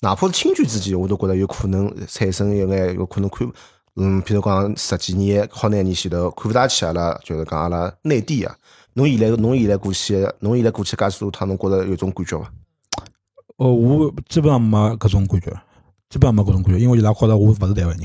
[0.00, 3.50] 哪怕是亲眷之间，我都觉着有可能产生一眼有可能看。
[4.02, 8.56] 嗯，譬如讲十几年、好廿年前头看勿大起阿拉，就是讲阿拉内地啊，
[8.94, 12.50] 侬现在侬现在过去，侬现在过去介许多趟，侬觉着有种感觉伐？
[13.58, 15.50] 哦，我基本上没搿种感觉，
[16.08, 18.00] 基本上没搿种感觉，因为伊拉觉着我勿是台湾人。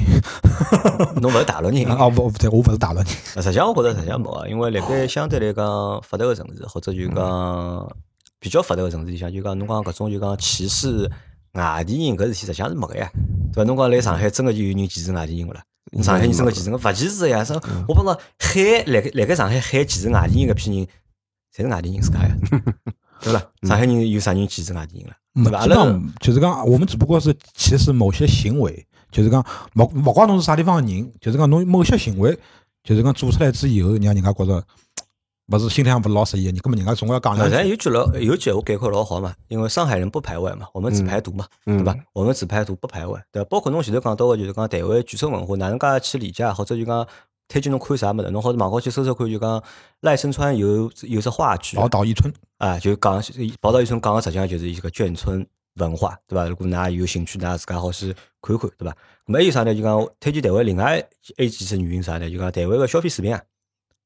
[1.22, 1.86] 侬勿是大陆人。
[1.86, 3.08] 啊，勿勿对，我勿是大陆人。
[3.08, 7.96] 实际上，我觉着实际上没啊，因为辣盖相对来讲发达个城市，或者就讲
[8.42, 11.10] 比较发达个城市里向，就讲侬讲搿种就讲歧视
[11.54, 13.10] 外地人搿事体，实际上是没个呀，
[13.54, 13.64] 对伐？
[13.64, 15.64] 侬讲来上海真个就有人歧视外地人勿啦？
[16.02, 17.44] 上海人真个歧视，勿歧视呀！
[17.44, 20.88] 说我帮侬海辣盖辣盖上海海歧视外地人搿批人，
[21.56, 22.36] 侪是外地人自家呀，
[23.22, 23.40] 对伐？
[23.64, 25.16] 上海人有啥人歧视外地人了？
[25.44, 25.60] 对伐？
[25.60, 29.46] 阿拉就是讲，我们只不过是歧视某些行为，就是讲
[29.76, 32.38] 勿勿怪侬是啥地方个人，就是讲侬某些行为，
[32.84, 34.64] 就是讲做出来之以后，让人家觉着
[35.48, 37.56] 勿是心里向勿是老适意，你根本人家总归要讲好两句。
[37.56, 41.96] 像有句老有句话概括老好嘛，因为上海人不排外嘛，我们只排毒嘛，嗯对吧？
[42.14, 43.48] 我们只排毒不排外，对伐？
[43.50, 47.08] 包括侬前头讲到个，就是讲台湾巨兽文化，哪能介去理解，或者就讲
[47.48, 49.64] 推荐侬看啥物事，侬好网高去搜搜看，就讲
[50.02, 53.22] 赖声川有有只话剧宝岛一村，啊，就讲
[53.62, 56.50] 宝岛一村讲个实际上就是一个眷村文化，对伐？
[56.50, 58.92] 如果㑚有兴趣，㑚自家好去看看，对伐？
[59.28, 59.76] 咁么还有啥呢？
[59.76, 60.86] 就讲推荐台湾另外
[61.38, 62.28] 还有几只原因啥呢？
[62.28, 63.40] 就讲台湾个消费水平啊，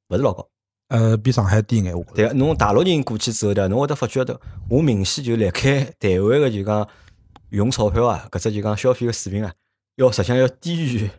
[0.10, 0.45] 勿是老高。
[0.89, 2.15] 呃，比上海低眼，我觉着。
[2.15, 3.67] 对个，侬大陆人过去之后对伐？
[3.67, 6.88] 侬会得发觉得，我明显就辣盖台湾个就讲
[7.52, 9.54] 用钞票啊，搿只就讲消费个水平啊，
[9.95, 11.10] 要实际上要低于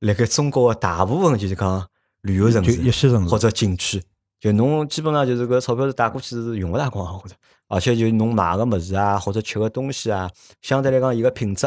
[0.00, 1.86] 辣盖中国个大部分就是讲
[2.22, 4.02] 旅游城市或者景区，
[4.38, 7.34] 就侬基本上就是搿钞票是带过去是用勿大光，我觉着。
[7.68, 10.30] 而且就侬买个物事啊，或者吃个东西啊，
[10.62, 11.66] 相对来讲伊个品质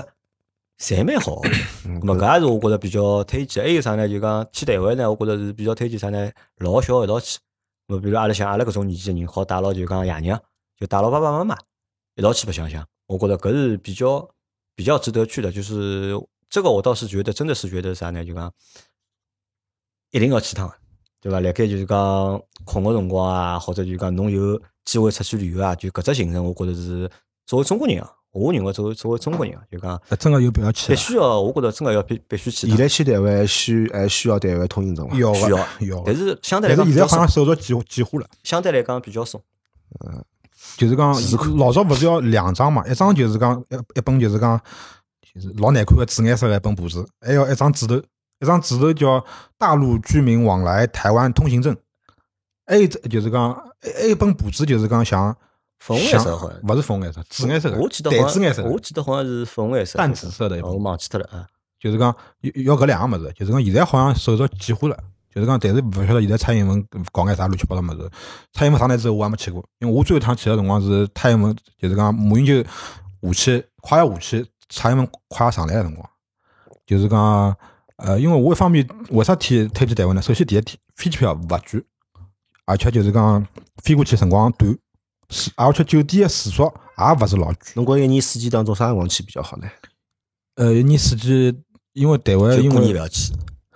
[0.82, 1.48] 侪蛮好个。
[1.50, 3.64] 咁么搿也是我觉着比较推荐。
[3.64, 4.10] 还有啥呢？
[4.10, 6.32] 就讲去台湾呢，我觉着是比较推荐啥呢？
[6.58, 7.38] 老小一道去。
[7.88, 10.42] 咁比如阿拉像阿拉搿种年纪个人，好带牢就讲爷娘，
[10.80, 11.56] 就带牢爸爸妈妈
[12.16, 12.84] 一道去白相相。
[13.06, 14.28] 我觉着搿是比较
[14.76, 15.52] 比较值得去的。
[15.52, 18.26] 就是这个，我倒是觉得真的是觉得啥呢？
[18.26, 18.52] 就讲
[20.10, 20.74] 一定要去趟，
[21.22, 21.40] 对伐？
[21.40, 27.08] 辣盖就是讲空个辰光啊，或者就讲侬有机会出去旅游啊，就搿只行程，我觉着是
[27.46, 30.94] 作为中国人啊，我认为作为作为中国人啊，就讲呃真个有必要去。
[30.94, 32.68] 必须要，我觉着真个要必必须去。
[32.68, 35.18] 现在去台湾还需还需要台湾通行证吗？
[35.18, 39.42] 要的需要要的但是相对来讲现在好像手续简简化了，相对来讲比较松。
[40.78, 41.14] 就是讲
[41.58, 44.60] 老早勿是要两张嘛，一张就是讲一一本就是讲
[45.34, 47.96] 就是老难看个紫颜色个一本簿子，还要一张纸头，
[48.40, 49.24] 一张纸头叫
[49.58, 51.76] 大陆居民往来台湾通行证，
[52.66, 55.36] 还有就是讲还有一本簿子就是讲像
[55.82, 56.60] 粉红像色好像。
[56.62, 58.70] 勿是粉红色，紫颜色的，我记得好像淡紫颜色的。
[58.70, 61.48] 我记得好像是粉红颜色，淡紫色的我忘记脱了啊。
[61.80, 64.96] 就是讲要要搿两个物事，就是讲现在好像手续简化了，
[65.34, 68.08] 就是讲但是勿晓得现在蔡英文搞眼啥乱七八糟物事。
[68.54, 76.08] 蔡英文上台之后我还没去过，因为我最后一趟去个辰光是蔡英文，就是讲马英九下去快要下去，蔡英文快要上来个辰光，
[76.86, 77.56] 就是讲
[77.96, 80.22] 呃，因为我一方面为啥体推荐台湾呢？
[80.22, 81.84] 首先第一点，飞机票勿贵，
[82.66, 83.44] 而且就是讲
[83.84, 84.78] 飞过去辰光短，
[85.32, 87.56] 是而且酒店的住宿也勿是老贵。
[87.76, 89.68] 侬觉着一年四季当中啥辰光去比较好呢？
[90.56, 91.58] 呃，一年四季，
[91.94, 93.34] 因为台湾过因为年勿要去，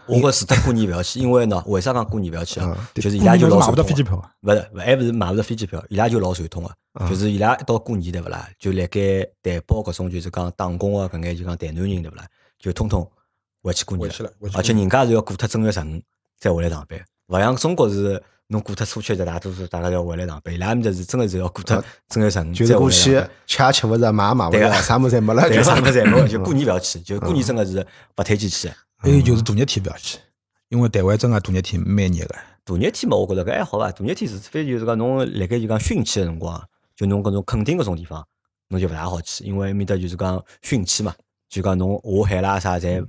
[0.07, 2.91] 我觉除脱过年勿要去，因为喏，为啥讲过年勿要去啊啊？
[2.93, 3.75] 就是伊拉就老传统。
[3.75, 4.29] 不到飞机票啊。
[4.41, 12.27] 勿是，勿还勿是买勿着飞机票，伊拉就老传统个，啊就是伊拉一到过年对勿啦，就辣盖台胞搿种就是讲打工个搿眼就讲台南人对勿啦，
[12.59, 13.09] 就通通
[13.63, 16.01] 回去过年了而且人家是要过脱正月十五
[16.37, 23.23] 再回来上班，勿像中国是侬过脱初七的大多数大家就要回来上班，伊拉埃面搭是真个是要过脱正月十五再就是过去。
[23.47, 27.79] 吃也吃勿着，买也买勿着，啥物事侪没了， 啥物事侪没了， 就过年勿要去，就过年真个是
[28.17, 28.75] 勿推荐去的。
[28.97, 30.17] 还有就是大热天不要去，
[30.69, 32.36] 因为台湾真个大热天蛮热个。
[32.65, 33.91] 大热天嘛，我觉着搿还好伐。
[33.91, 36.63] 大热天除非就是讲侬辣盖就讲汛期个辰光，
[36.95, 38.23] 就侬搿种垦丁搿种地方，
[38.69, 41.13] 侬就勿大好去，因为埃面搭就是讲汛期嘛，
[41.49, 43.03] 就讲侬下海啦啥侪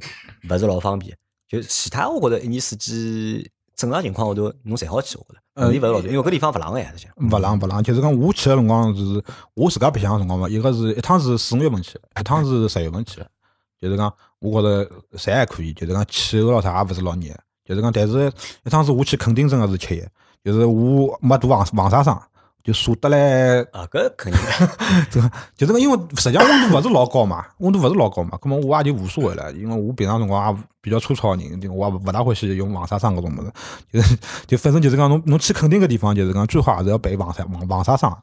[0.48, 1.16] 勿是老方便。
[1.48, 7.08] 就其他我觉着一年四季正常情况下头侬侪好去，我觉着嗯，伊勿是老多，因为搿地方勿冷个呀，实际。
[7.16, 9.22] 勿冷勿冷，就是讲我去个辰光是
[9.54, 13.30] 我自家白相个辰光嘛，一个是一趟是四五月份去的，一趟是十月份去的。
[13.78, 17.28] 就是讲，我觉着侪还可以，就是讲气候咯啥也勿是老热，
[17.64, 18.32] 就是讲，但是
[18.64, 20.06] 一趟是我去肯定真个是吃热，
[20.42, 22.20] 就是我没涂防防晒霜，
[22.66, 24.76] 就晒得来啊，搿肯定的。
[25.08, 33.52] 这个就是个，因为实际上温度勿是老高嘛，温度勿是老高嘛，葛么我也就无所谓了，因为我平常辰光也比较粗糙个人，就我也勿大欢喜用防晒霜搿种物事，
[33.92, 38.16] 就是就反正就是讲侬侬去垦丁个地方，就是讲最好还是要备防晒防防晒霜。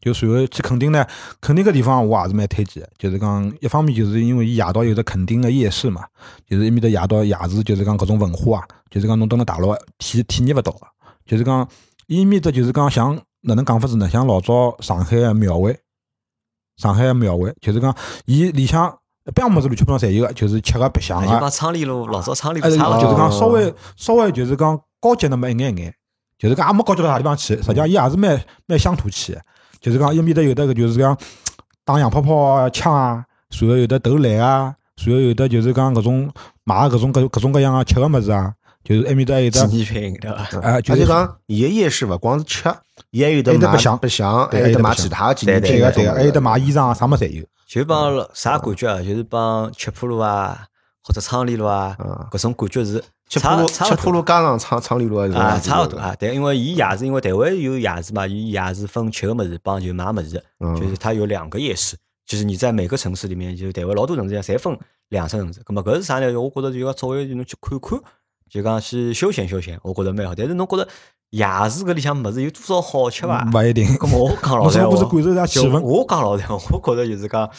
[0.00, 1.04] 就随后去垦丁呢，
[1.40, 6.04] 垦丁搿地方我也是蛮推荐的，就是讲一方面就是因为伊夜到有只垦丁个夜市嘛，
[6.48, 10.86] 就是埃面搭夜到夜市就是讲搿种文化啊，就是讲侬蹲辣大陆体体验勿到个，
[11.26, 11.68] 就是讲
[12.06, 14.08] 伊面搭就是讲像哪能讲法子呢？
[14.08, 15.78] 像老早上海个庙会，
[16.76, 17.94] 上海个庙会，就是讲
[18.26, 23.00] 伊里向一般物事乱七八糟侪有个，就是吃个白相个就帮，昌黎路老早昌黎呃，路差勿。
[23.00, 25.94] 就是讲稍微稍微就是讲高级那么一眼眼，
[26.38, 29.42] 就是讲也没高级到啥地方去，实际上伊也是蛮蛮乡土气的，
[29.80, 31.16] 就是讲伊面搭有的个就是讲
[31.84, 33.24] 打洋泡泡枪啊，
[33.60, 34.74] 然后有的投篮啊，
[35.04, 36.30] 然后有的就是讲搿种
[36.64, 40.60] 买搿种各各种各样个吃个物事啊，就是埃面搭有纪念品对伐？
[40.60, 42.68] 哎，就是讲，伊个夜市勿光是吃，
[43.10, 47.44] 伊还有得白相白相，还有得买其他纪念品搿种对个对个，还有得的卖衣裳啊，啥物事侪有。
[47.66, 49.02] 就帮啥感觉啊？
[49.02, 50.66] 就是帮七浦路啊，
[51.02, 56.14] 或者昌黎路啊嗯，搿种感觉是七浦路七浦路加上昌昌黎路啊，啊，差勿多啊。
[56.18, 61.96] 对，因为伊夜市，因为台湾有夜市嘛，伊夜市分吃个物事帮就买物事，嗯就是它有两个夜市。
[62.26, 65.60] 就是你在每个城市里面，就是台湾老多城市里侪分两层城市。
[65.60, 66.38] 咁么搿是啥呢？
[66.38, 67.98] 我觉着就要作为侬去看看，
[68.50, 70.34] 就讲去休闲休闲，我觉着蛮好。
[70.34, 70.88] 但是侬觉着
[71.30, 73.44] 夜市搿里向物事有多少好吃伐？
[73.52, 73.86] 勿一定。
[73.96, 75.80] 咁么我 讲老实闲侬是感受一下气就氛？
[75.80, 77.50] 我讲老实闲话，我觉着就是讲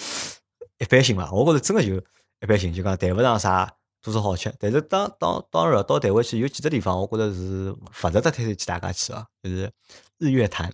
[0.80, 1.32] 一般性伐。
[1.32, 1.96] 我觉着真个就
[2.42, 3.72] 一般性，就讲谈勿上啥
[4.02, 4.52] 多少好吃。
[4.60, 9.72] 但是当当当然到台湾去有几只地方，我觉着是勿值得推荐去大家去啊，就是
[10.18, 10.72] 日月潭。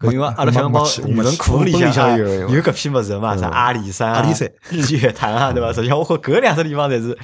[0.00, 5.72] 搿因为阿拉小辰光没语文课本里向啊有有搿批物事嘛，啥嗯阿里山啊、阿里山日月潭啊，对伐？
[5.72, 7.16] 实际上我觉搿两只地方侪是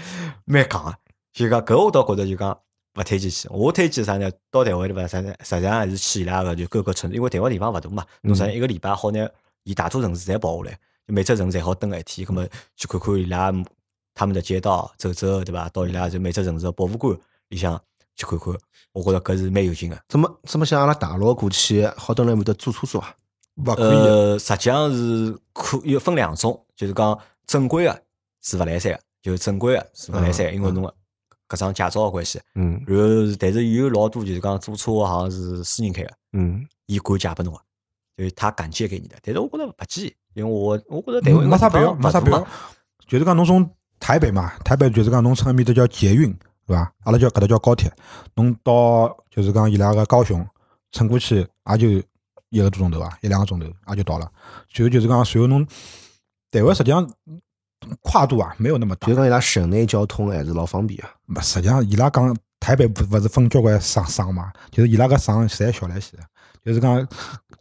[0.44, 0.94] 蛮戆个，
[1.32, 2.58] 就讲搿我倒觉着就讲
[2.94, 3.48] 勿推荐去。
[3.50, 4.30] 我推荐啥呢？
[4.50, 5.06] 到台湾对伐？
[5.06, 9.28] 实实际上还是去伊拉个就各个城市，因为台湾地方勿大嘛，侬实际上一个礼拜好拿
[9.64, 13.52] 伊大多城市侪跑下来，就每只城市侪好蹲一天，葛么去看看伊拉
[14.14, 15.68] 他们的街道，走走对伐？
[15.68, 17.16] 到伊拉就每只城市的博物馆
[17.48, 17.80] 里向
[18.16, 18.54] 去看看，
[18.92, 19.98] 我觉着搿是蛮有劲个。
[20.08, 23.14] 怎么怎么像阿拉大陆过去，好蹲辣埃面搭坐车坐啊？
[23.56, 24.04] 勿可以的。
[24.04, 28.02] 呃，实际上是可有分两种，就是讲正规个
[28.42, 30.92] 是勿来三个，就是正规个是勿来三个，嗯因为侬
[31.50, 32.40] 搿张驾照个关系。
[32.54, 37.60] 嗯然后，但是有老多就是讲租车个好像是私人开个，嗯，伊敢借拨侬个，
[38.16, 39.16] 就是他敢借给你的。
[39.22, 42.46] 但是我觉着勿借，因为我我觉着台湾没啥必要，没啥必要。
[43.08, 46.32] 就是讲侬从台北嘛，台北就是讲侬乘埃面搭叫捷运，
[46.66, 46.92] 对伐？
[47.04, 47.92] 阿拉叫搿搭叫高铁，
[48.34, 50.46] 侬到就是讲伊拉个高雄
[50.92, 51.88] 乘过去也就
[52.50, 54.30] 一个多钟头啊，一两个钟头也就到了。
[54.68, 55.66] 随后就是讲，随后侬
[56.50, 57.08] 台湾实际上
[58.02, 61.10] 跨度啊没有那么大就，讲伊拉省内交通还是老方便啊。
[61.26, 66.16] 没实际上伊拉讲台北不勿是分交关省省嘛，就是伊拉个省侪小来些，
[66.64, 67.06] 就是讲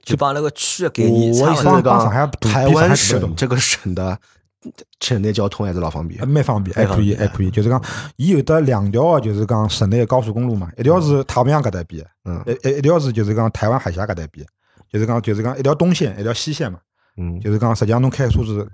[0.04, 4.18] 就帮那个区个概念我意思差勿多是台湾省这个省的
[5.00, 6.28] 省内交通还是老方便呃。
[6.28, 7.50] 蛮方便，还可以，还可以。
[7.50, 7.82] 就是讲，
[8.18, 14.46] 伊有得两条，就是讲省内的高速公路嘛，一条是太平洋搿搭边，嗯一一一条是就是讲台湾海峡搿搭边，
[14.92, 16.78] 就是讲就是讲一条东线，一条西线嘛。
[17.16, 18.68] 嗯，就是讲，实际上侬开车子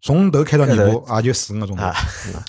[0.00, 1.94] 从头开到尾开巴，也就四五个钟头啊，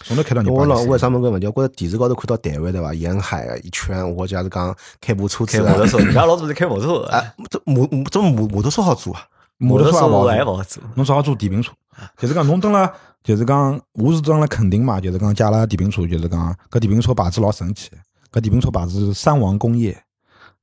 [0.03, 0.51] 从头开到尾巴。
[0.53, 1.47] 我老为啥问个问题？
[1.47, 2.93] 我觉着电视高头看到台湾对伐？
[2.93, 9.21] 沿海啊一圈，我假是讲开部车开摩托车，人家老多是开摩托车的，哎，这摩这摩摩托车好做啊？
[9.57, 10.83] 摩托车也勿好坐还勿好做。
[10.95, 11.71] 侬只好坐电瓶车。
[12.17, 12.91] 就是讲，侬登了，
[13.23, 17.91] 就是讲，我是登了垦丁嘛，就是讲借了电瓶车，就是讲，搿电瓶车牌子老神奇，
[18.31, 19.95] 搿电瓶车牌子是三王工业，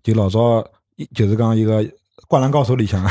[0.02, 1.84] 就老早一就是讲一个
[2.28, 3.02] 《灌篮高手》 里向，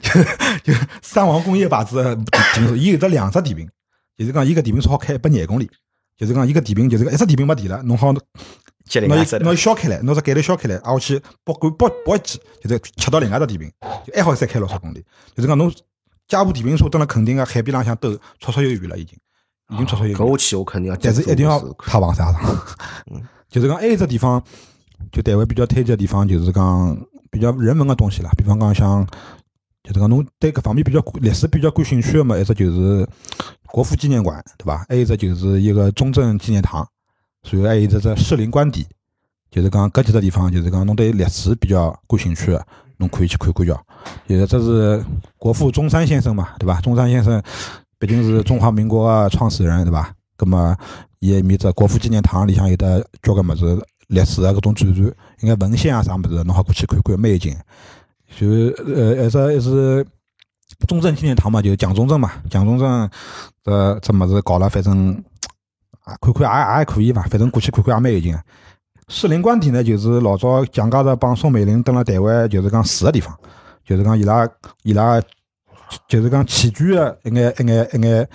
[0.00, 3.68] 就就三王工业牌子的电瓶车，伊有得两只电瓶，
[4.16, 5.68] 就是讲伊搿电瓶车好开一百廿公里，
[6.16, 8.20] 就是讲伊搿电瓶就是讲一只电瓶没电了，侬好拿
[9.08, 13.72] 拿伊削开来，拿只盖头削开来，挨下去拨管拨拨一记，就是切到另外一只电瓶，
[14.06, 15.04] 就还好再开六十公里。
[15.34, 15.72] 就是讲侬
[16.28, 19.18] 加部电瓶车蹲辣垦丁个海边浪向兜，绰绰有余了，已经，
[19.70, 20.18] 已经绰绰有余了。
[20.18, 22.40] 搿我去，我肯定要但是一定要踏黄沙上。
[23.48, 24.42] 就是讲还有一只地方，
[25.10, 26.96] 就台湾比较推荐个地方，就是讲
[27.32, 28.30] 比较人文个东西啦。
[28.36, 29.04] 比方讲像，
[29.82, 33.08] 就是讲侬对搿方面比较历史比较感兴趣个嘛，一只就是
[33.66, 34.86] 国父纪念馆，对伐？
[34.88, 36.86] 还有一只就是一个中正纪念堂，
[37.42, 38.86] 随后还有一只只士林官邸。
[39.50, 42.66] 就是讲搿几只地方，就是讲侬对历史比较感兴趣个，
[42.98, 43.74] 侬可以去看看叫。
[44.26, 45.04] 就是这是
[45.36, 46.80] 国父中山先生嘛，对伐？
[46.80, 47.42] 中山先生
[47.98, 50.14] 毕竟是中华民国个创始人，对伐？
[50.36, 50.76] 葛么
[51.18, 53.78] 伊埃面只国父纪念堂里向有得交关物事，
[54.12, 57.56] 历史啊搿种展示，应该文献啊啥物事，侬好过去看看，蛮有劲。
[58.38, 58.46] 就
[58.94, 60.06] 呃，一只一是
[60.86, 63.10] 中正纪念堂嘛，就是蒋中正嘛，蒋中正
[63.64, 65.12] 这这物事搞了，反正
[66.04, 68.42] 啊，看看也也还可以伐，反正过去看看也蛮有劲个。
[69.08, 73.34] 士林官邸呢，就是老早蒋介石帮宋美龄登了台湾，就是讲住个地方，
[73.84, 74.48] 就是讲伊拉
[74.82, 75.20] 伊拉
[76.08, 78.28] 就是讲起居个一眼一眼一眼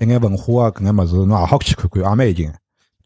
[0.00, 2.52] 一眼文化啊，搿眼物事，侬也好去看看，也蛮有劲。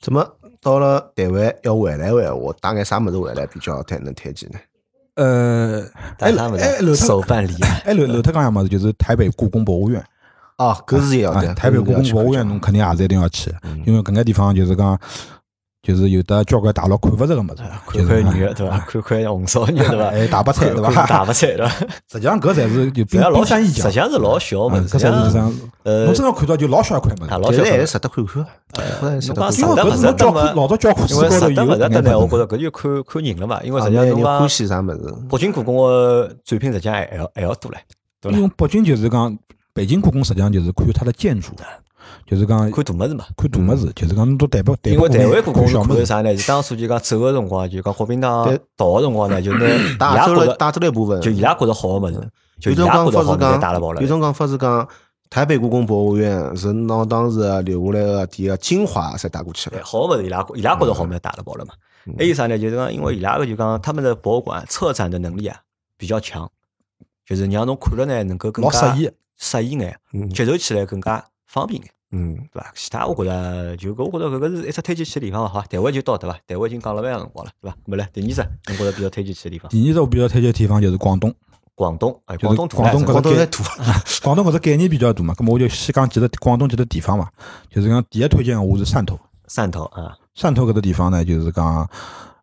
[0.00, 0.26] 怎么
[0.64, 4.58] 到了台湾要回来个闲话，带眼啥么子回来比较推能推荐呢？
[5.16, 10.02] 呃，还但他们还楼的手办礼啊，还楼楼特讲样物事，就是台北故宫博物院。
[10.56, 14.98] 啊，搿是一样啊的。，台北故宫博物院侬侬肯定也是一定要去，嗯因为搿个地方就是讲，
[15.86, 18.78] 就是有的交关大陆看勿着个物事，看看女的对伐？
[18.78, 20.04] 看看红烧肉对伐？
[20.08, 21.06] 哎，大白菜对伐？
[21.06, 21.68] 大白菜对伐？
[22.10, 25.54] 实际上搿才是就冰老冰山一角实际，上是老小个物嗯，事，搿才是这样。
[25.82, 28.46] 呃侬，真正看到就老小一块物事，啊老小块但是还是值得看看，
[29.12, 33.60] 侬讲看因为搿是侬教科老早教科因为书高头有实得勿实得呢，我觉着搿就看看人了嘛。
[33.62, 37.74] 因为啊实际上侬欢喜啥物事，北京故宫个展品实际上还还要还要多唻，
[38.22, 38.38] 对伐？
[38.38, 39.38] 因为北京就是讲
[39.74, 41.52] 北京故宫，实际上就是看它的建筑，
[42.26, 43.24] 就是讲看大物事嘛。
[43.36, 46.06] 看大物事，就是讲侬都代表代因为台湾故宫是看小物事。
[46.06, 46.34] 啥呢？
[46.34, 52.28] 就当初就讲走个辰光，就讲国民党对逃个辰光呢，就拿伊带走了拉觉着带走了一部分，就伊拉觉着好个物事，
[52.60, 54.06] 就伊有种拉觉着好物事讲法是讲带了跑了有。
[54.08, 54.88] 种讲法是讲，
[55.30, 59.84] 台北故宫博物院是拿当时的留下来个第一个精华才带过去对，的。
[59.84, 61.72] 好个物事伊拉伊拉觉着好物事带了跑了嘛。
[62.06, 62.58] 嗯还有啥呢？
[62.58, 65.56] 就是讲，因为伊拉个就讲他们的博物馆策展的能力啊
[65.96, 66.46] 比较强，
[67.26, 71.90] 就是让侬看了呢能够更加适意适意眼，嗯接受起来更加方便眼。
[72.16, 72.72] 嗯，对伐？
[72.74, 75.48] 其他我觉着就搿，我觉着搿个是一只推荐去的地方伐？
[75.48, 76.38] 好，台湾就到对伐？
[76.46, 77.76] 台湾已经讲了蛮长辰光了，对伐？
[77.86, 81.34] 没了，第二只我觉着比较推荐去的地方，第二只我比较推荐的地方就是广东，
[81.74, 83.64] 广东，哎，就是广东广东搿个概广东在土，
[84.22, 87.28] 广东搿只概念比较大嘛，咁么我就先讲几个广东几个地方嘛，
[87.68, 91.88] 就是讲第一推荐我是汕头，汕头啊，汕头搿个地方呢，就是讲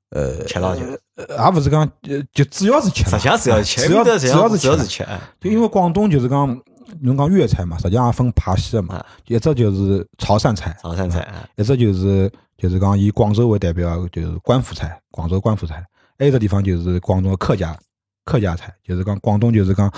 [0.09, 0.81] 呃，吃老酒，
[1.15, 5.07] 呃也勿是讲呃，就主要是吃嘛，实际上主要是吃，主要是上主要是吃
[5.39, 6.61] 就因为广东就是讲
[6.99, 15.83] 侬讲粤菜嘛，实际上也分派系的嘛啊，一只就是潮汕菜，潮汕菜，哎一只就是就是讲以广州为代表，就是官府菜，广州官府菜。
[16.19, 17.75] 还有一个地方就是广东的客家
[18.25, 19.91] 客家菜，就是讲广东就是讲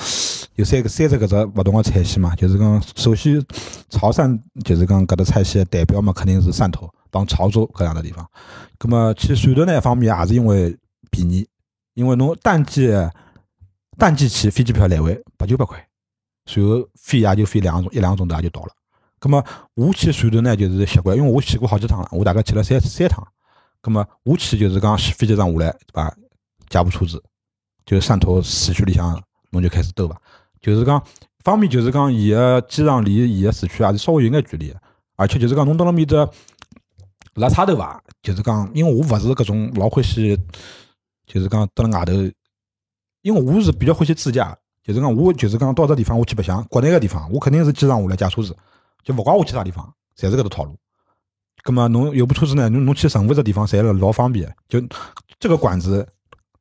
[0.56, 3.43] 有三个三只搿只勿同的菜系嘛，就是讲首先
[3.89, 8.25] 潮汕就是讲搿只菜系的代表嘛，肯定是汕头帮潮州搿样的地方。
[8.77, 10.77] 葛么去汕头呢方面也是因为
[11.12, 11.45] 便宜，
[11.95, 12.89] 因为侬淡季
[13.97, 15.86] 淡季去飞机票来回八九百块，
[16.45, 18.69] 随后飞也就飞两个钟一两个钟头也就到了。
[19.19, 19.43] 咁么
[19.75, 23.25] 我去汕头呢，就是习惯，因为我去过好几趟了，我大概去了三三趟。
[23.82, 26.13] 咁么我去就是讲飞机上下来，对伐？
[26.69, 27.21] 加部车子，
[27.86, 30.21] 就是汕头市区里向侬就开始兜伐。
[30.62, 31.01] 就是讲，
[31.43, 34.73] 方面就是讲，伊个机场离伊个市区也是稍微有眼距离，
[35.15, 36.29] 而且就是讲侬到了面搭
[37.36, 40.38] 辣差头伐，就是讲，因为我勿是搿种老欢喜，
[41.25, 42.13] 就是讲到了外头，
[43.21, 48.56] 因为我是比较欢喜自驾，就是讲我就是讲到这地方我去白相，国内个地方我肯定是机场下来借车子，
[49.04, 49.86] 就勿管我去啥地方，
[50.17, 50.76] 侪是搿个套路。
[51.63, 54.54] 葛么侬有部车子呢，侬侬去任何只地方侪是老方便。
[54.67, 54.82] 就
[55.39, 56.06] 这个馆子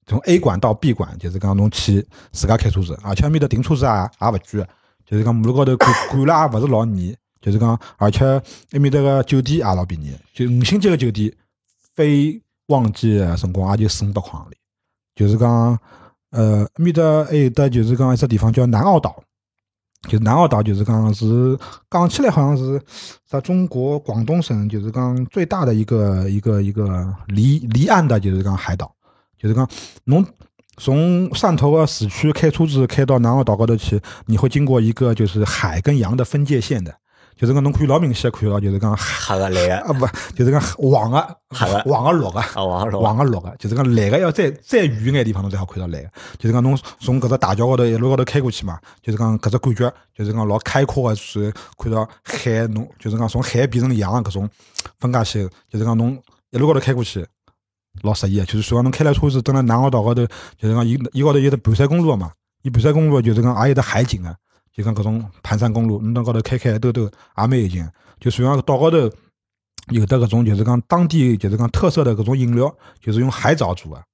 [0.07, 4.67] 从 A 馆到 B 馆，就是讲侬去自家开车子，而且埃面搭停车子也也勿贵，
[5.05, 8.25] 就是讲马路高头管管了也勿是老严，就是讲而且
[8.71, 11.33] 埃面搭个酒店也老便宜，就五星级个酒店，
[11.95, 14.55] 非旺季个辰光也就四五百块行钿。
[15.15, 15.79] 就是讲，
[16.33, 19.23] 呃，面搭还有得就是讲一只地方叫南澳岛，
[20.09, 21.57] 就南澳岛，就是讲是
[21.91, 22.81] 讲起来好像是
[23.29, 28.91] 在中国广东省，就是讲最大的一个一个一个离离岸的，就是讲海岛，
[29.39, 29.69] 就是讲
[30.05, 30.25] 侬
[30.79, 36.95] 从汕头的市区开车子开到南澳岛高头去，你会经过一个就是海跟洋的分界线的，
[37.37, 42.39] 就是讲侬可以老明显地看到，就是讲黑个蓝个啊勿，就是讲黄个黑个黄个绿个。
[42.41, 54.49] 啊，黄个黄个绿个，就是讲蓝个要再再远眼地方侬才好看到蓝个，就是讲侬从搿只大桥高头一路高头开过去嘛，就是讲搿只感觉，就是讲老开阔个是看到海，侬就是讲从海变成洋个搿种
[55.01, 56.17] 分界线，就是讲侬
[56.51, 57.27] 一路高头开过去，
[58.03, 60.25] 老适意个，就是说侬开了车子蹲辣南澳岛高头，
[60.57, 62.31] 就是讲伊伊高头有得盘山公路个嘛，
[62.63, 64.37] 伊盘山公路就是讲也有得海景个，
[64.73, 69.11] 就讲搿种盘山公路，侬到高头开开兜兜也蛮有劲个，就随上岛高头。
[69.89, 74.05] 有的搿种就是讲当地就是讲特色的搿种饮料，就是用海藻做的，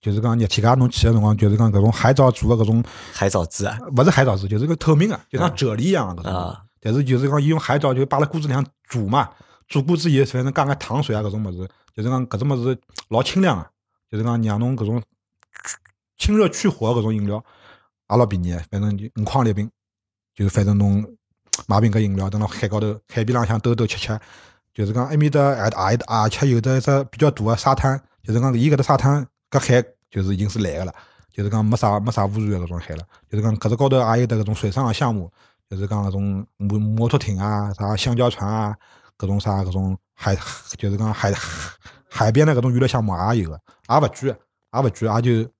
[0.00, 6.34] 就是讲热天介侬去个辰光，就是讲搿种海藻做的搿种，海藻汁啊，勿是海藻汁，就是个透明的，就像啫喱一样的搿种。
[6.34, 6.62] 啊。
[6.78, 9.28] 但是就是讲伊用海藻就摆辣锅子里向煮嘛，
[9.66, 12.78] 煮过之后反正加眼糖水啊搿种物事，就是讲搿种物事
[13.08, 13.68] 老清凉个，
[14.08, 15.02] 就是讲让侬搿种
[16.16, 17.44] 清热去火的搿种饮料
[18.08, 19.68] 也老便宜的，反正就五块钿一瓶，
[20.34, 21.04] 就反正侬
[21.66, 24.18] 买瓶搿饮料，等辣海高头海边浪向兜兜吃吃。
[24.74, 30.94] 就是讲埃面搭还也而且有的一只比较大个沙滩，就是讲伊搿搭沙滩搿海就是已经是蓝个了，
[31.30, 33.04] 就是讲没啥没啥污染个搿种海了。
[33.30, 35.30] 就是讲搿只高头也有得搿种水上个项目，
[35.68, 38.74] 就是讲搿种摩摩托艇啊、啥香蕉船啊，
[39.18, 40.34] 搿种啥搿种海，
[40.78, 41.30] 就是讲海
[42.08, 45.50] 海边的搿种娱乐项目也有个，也勿贵，也勿贵，也就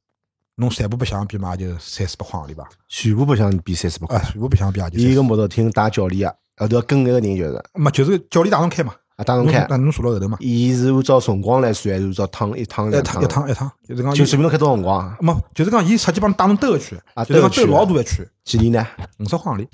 [0.62, 2.66] 侬全部白相比嘛，就三四百块行钿吧。
[2.88, 4.30] 全部白相比三四百啊，块。
[4.30, 5.22] 全部白相比也就伊个。
[5.22, 9.76] 摩托艇带教练啊，后头要跟一个人就是没就是教练带侬开嘛，啊，带侬开那。
[9.76, 15.16] 侬坐辣后头嘛，伊是按照辰光来算，还是按照趟一趟一两趟一趟一趟，就是讲就随便侬开多少辰光啊？
[15.20, 18.86] 没，就是讲伊实际帮侬带侬兜一圈，啊就是讲兜一圈老大一圈，几钿呢？
[19.18, 19.66] 五十块行钿，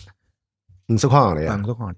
[0.88, 1.96] 五十块行钿啊啊五，十块行钿。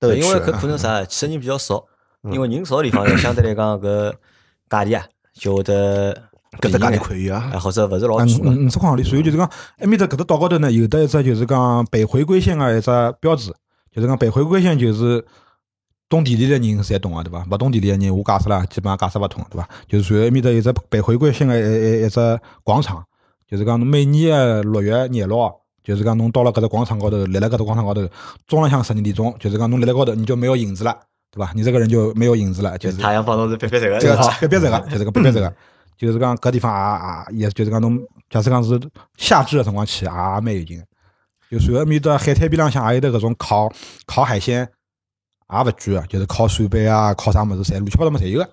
[0.00, 1.84] 兜一圈因为搿可能啥，去的人比较少，
[2.32, 4.12] 因为人少的地方，相对来讲搿
[4.68, 6.22] 价钿啊就会得
[6.60, 8.52] 搿只价钿钿可以啊啊，，或者勿是老啊，贵嘛。
[8.52, 9.48] 五五十块行钿，所以就是讲，
[9.78, 12.90] 埃面搭搿只岛高头呢，有的一只就是讲北回归线个一只
[13.20, 13.52] 标志，
[13.90, 15.24] 就是讲北回归线就是
[16.08, 17.46] 懂地理的人侪懂啊，对伐？
[17.50, 19.68] 勿懂地理的人，我解释了，基本上解释勿通，对伐？
[19.88, 23.02] 就是随后埃面搭有只北回归线个一一一只广场，
[23.48, 25.58] 就是讲侬每年个六月廿六号。
[25.84, 28.08] 就是讲，侬到了搿只广场高头，立辣搿只广场高头，
[28.46, 30.96] 中浪向十二点钟，就是讲侬立辣高头，你就没有影子了，
[31.32, 31.50] 对伐？
[31.56, 35.52] 你这个人就没有影子了，就就是是太阳帮侬是撇撇这个，这个别别这个，就是个别别这个，
[35.96, 37.98] 就是讲搿地方也也也就是讲侬，
[38.30, 38.80] 假使讲是
[39.16, 40.84] 夏至的辰光去，也蛮有劲的。
[41.50, 43.70] 就随后面搭海滩边浪向也有得搿种烤
[44.06, 44.68] 烤海鲜，
[45.50, 48.50] 也勿贵个，就是烤扇贝啊，烤啥物事，侪乱七八糟么侪有个。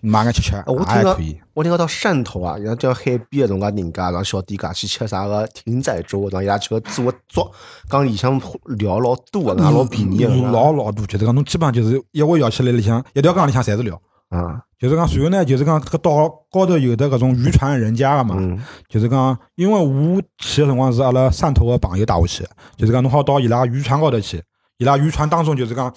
[0.00, 1.40] 买眼吃吃，啊我听到也可以。
[1.54, 7.50] 我听讲到汕头啊，像叫海边搿种介人家，让小店家去吃啥个艇仔粥，让伊拉去个做个粥，
[7.90, 8.40] 讲里向
[8.78, 14.00] 料老多个，也老便宜个，老老多，就是讲侬基本上就是一碗舀起来里向一条缸里向侪是料。
[14.28, 24.42] 啊，就是讲，随后呢，就是讲搿个岛高头有的搿种渔船人家个嘛，嗯就是讲，因为我去个辰光是阿拉汕头个朋友带我去的，就是讲侬好到伊拉渔船高头去，
[24.76, 25.92] 伊拉渔船当中就是讲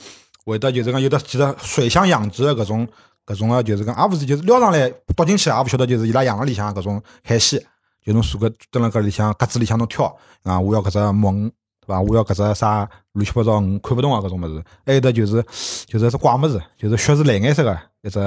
[0.46, 2.88] 会得就是讲有的几个水箱养殖个搿种
[3.26, 7.62] 搿种个，就是讲也勿是就是捞上来倒进去也勿晓得就是伊拉养了里向搿种海鲜，
[8.06, 10.06] 就侬坐个蹲辣搿里向格子里向侬挑
[10.44, 11.52] 啊，我要搿只墨鱼。
[11.84, 12.00] 对伐？
[12.00, 14.64] 我要搿只啥乱七八糟鱼看勿懂啊，搿种物事。
[14.86, 15.44] 还有得就是
[15.88, 18.20] 就是一只怪物事，就是血是蓝颜色个一只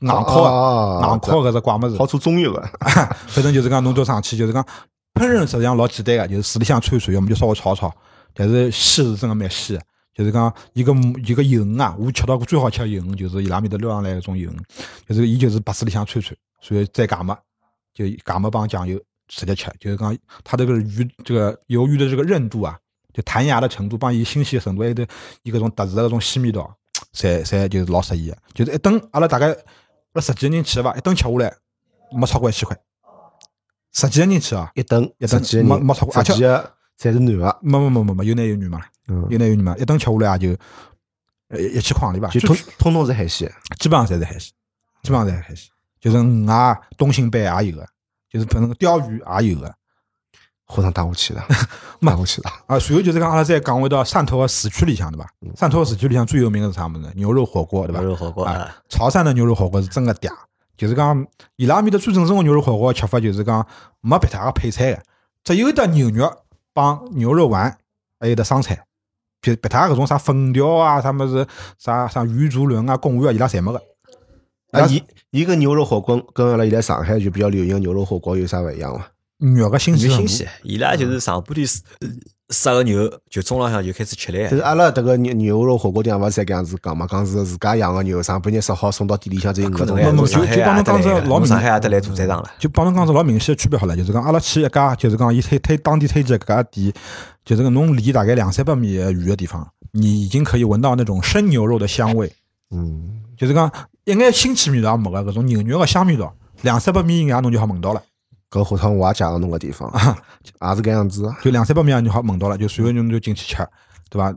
[0.00, 1.96] 硬壳硬壳搿只怪物事。
[1.96, 2.60] 好做中药个，
[3.28, 4.62] 反正就是讲侬就上去，就是讲
[5.14, 7.92] 烹饪实际上老简单个，就是水里向掺水，要么就稍微炒炒。
[8.34, 10.92] 但是鲜是真个蛮鲜个，就是讲一个
[11.24, 14.56] 一个油鱼啊，我吃到过最好吃个油鱼就是伊拉面搭捞上来搿种油鱼，
[15.06, 17.36] 就是伊就是白水里向汆汆，所以再芥末，
[17.94, 22.76] 就芥末帮酱油直接吃，就是讲它这个鱼这个鱿鱼的这个韧度啊，
[23.12, 25.06] 就弹牙的程度帮伊新鲜程度，还有得
[25.42, 26.74] 伊搿种特殊的搿种鲜味道，
[27.14, 28.36] 侪侪就是老适宜个。
[28.54, 29.56] 就是一顿阿拉大概阿
[30.14, 31.54] 拉十几个人去个伐，一顿吃下来
[32.10, 32.76] 没超过一千块。
[33.92, 34.70] 十几个人去啊？
[34.74, 36.32] 一顿一顿没没超过，而且
[36.98, 44.52] 侪是男个，没没没没没有男有女嘛，嗯，有男有女嘛，一顿吃下来也就一一千块行钿吧，就通通通是海鲜，基本上侪是海鲜，
[45.02, 47.86] 基本上侪是海鲜，就是鱼啊、东星斑也有个，
[48.30, 49.74] 就是反正钓鱼也有个。
[50.72, 51.42] 火上带我去的，
[52.00, 55.26] 没带我去的，啊，随后就是讲阿拉再讲回到汕头个市区里向对吧？
[55.54, 57.12] 汕头个市区里向最有名的是啥物事？
[57.14, 58.00] 牛肉火锅对伐？
[58.00, 60.30] 牛肉火锅啊啊，潮汕的牛肉火锅是真个嗲，
[60.76, 63.64] 就是讲伊拉面的最正宗的牛肉火锅吃法就是讲
[64.00, 65.02] 没别他个配菜个，
[65.44, 66.32] 只有得牛肉
[66.72, 67.76] 帮牛肉丸，
[68.18, 68.82] 还有得生菜，
[69.40, 71.46] 别别他搿种啥粉条啊、啥物事、
[71.78, 73.82] 啥啥鱼竹轮啊、贡丸啊，伊拉侪没个。
[74.72, 79.06] 啊，伊伊个牛肉火锅跟阿拉现在上海就比较流行的牛肉火锅有啥勿一样伐？
[79.50, 81.66] 肉个新鲜程度有新鲜，伊拉就是上半天
[82.50, 84.62] 杀个牛，就中浪向就开始吃了就是。
[84.62, 92.50] 阿拉迭个牛牛肉火锅店勿是侪搿样子讲嘛，讲是自家养个牛，上半天杀好送到店里向再汩动没没搿种就就帮侬讲只老明上海也得来屠宰场了。
[92.58, 96.92] 就帮侬讲是老明显个区别好了，就是讲阿拉去一家，就是讲伊推推当地推荐搿家店，
[97.44, 102.30] 就是讲侬离大概两三百米远个地方，你已经可以闻到那种生牛肉的香味，
[102.70, 103.72] 嗯，就是讲
[104.04, 108.02] 一眼腥气味道也没个，搿种牛肉个香味道，两三百米以外侬就好闻到了，
[108.52, 109.90] 搿火汤我也介绍侬个地方，
[110.60, 111.34] 也是搿样子。
[111.42, 113.66] 就两三百米你就好闻到了，就随后侬就进去吃，
[114.10, 114.30] 对伐？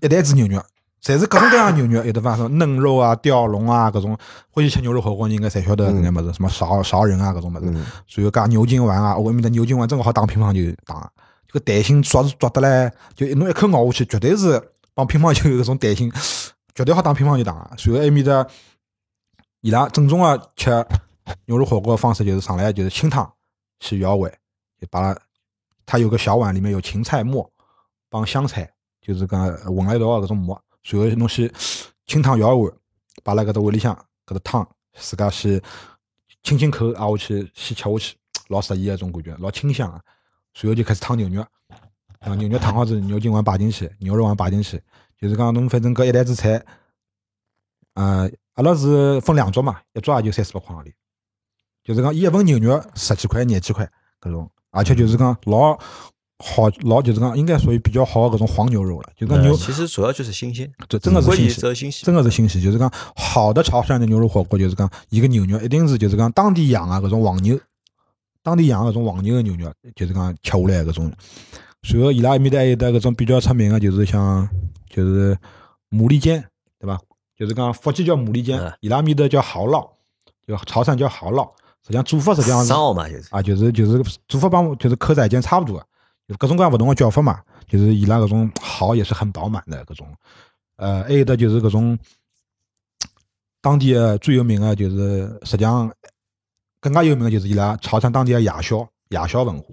[0.00, 0.62] 一袋子牛肉，
[1.02, 2.36] 侪是各种各样牛肉，有的伐？
[2.36, 4.16] 什么嫩肉啊、吊龙啊，搿种
[4.52, 7.66] 欢喜吃牛肉火锅人应该侪晓得搿眼物事，什么勺勺仁啊搿种物事。
[7.66, 11.10] 嗯，随后加牛筋丸啊，我埃面的牛筋丸真个好打乒乓球打，
[11.48, 14.62] 这个弹性抓是抓得来，就侬一口咬下去，绝对是
[14.94, 16.12] 帮乒乓球搿种弹性，
[16.76, 17.70] 绝对好打乒乓球打。
[17.76, 18.46] 随后埃面的
[19.62, 20.70] 伊拉正宗个吃
[21.46, 23.30] 牛肉火锅的方式就是上来就是清汤
[23.80, 24.30] 去舀碗，
[24.80, 25.20] 就把它
[25.86, 27.50] 它有个小碗里面有芹菜末
[28.08, 28.70] 帮香菜，
[29.00, 31.52] 就是讲混了一道的搿种末，随后侬去
[32.06, 32.72] 清汤舀碗，
[33.22, 33.94] 把辣搿只碗里向
[34.26, 35.60] 搿只汤自家先
[36.42, 38.16] 清清口挨下去，先吃下去，
[38.48, 40.02] 老适宜的一种感觉，老清香啊。
[40.54, 41.40] 随后就开始烫牛肉，
[42.18, 44.78] 啊，牛肉烫好之后，牛筋丸摆进去，牛肉丸摆进去，
[45.18, 46.62] 就是讲侬反正搿一台子菜，
[47.94, 50.92] 呃，阿拉是分两桌嘛，一桌也就三四百块行钿，
[51.84, 53.88] 就是讲伊一份牛肉十几块、廿几块
[54.20, 55.76] 搿种，而且就是讲老
[56.38, 61.48] 好，老就是讲应该属于比较好的搿种黄牛肉了，就讲牛呃，其实主要就是新鲜，这真的是新
[61.90, 62.04] 鲜。
[62.04, 67.58] 真的是新鲜，就是讲好的潮汕的牛肉火锅，就是讲一个牛肉一定是就是讲当地养啊搿种黄牛，
[68.42, 71.12] 当地养的搿种黄牛的牛肉，就是讲吃下来搿种。
[71.84, 74.48] 随后伊拉埃面搭还有得搿种比较出名的，就是像
[74.88, 75.36] 就是
[75.90, 76.44] 牡蛎煎，
[76.78, 77.00] 对伐？
[77.36, 79.88] 就是讲福建叫牡蛎煎嗯，伊拉面搭叫蚝烙，
[80.46, 81.48] 就潮汕叫蚝烙。
[81.82, 85.84] 实际上做法实际上是嘛，就是啊，就是就是做法帮就是口仔煎差不多了，
[86.28, 90.06] 就是各种各样勿同的叫法嘛，就是伊拉搿种蚝也是很饱满的搿种，
[90.76, 91.98] 呃，还有的就是搿种
[93.60, 95.92] 当地的最有名的就是实际上
[96.80, 99.64] 更加有名的就是伊拉潮汕当地的夜宵夜宵文化，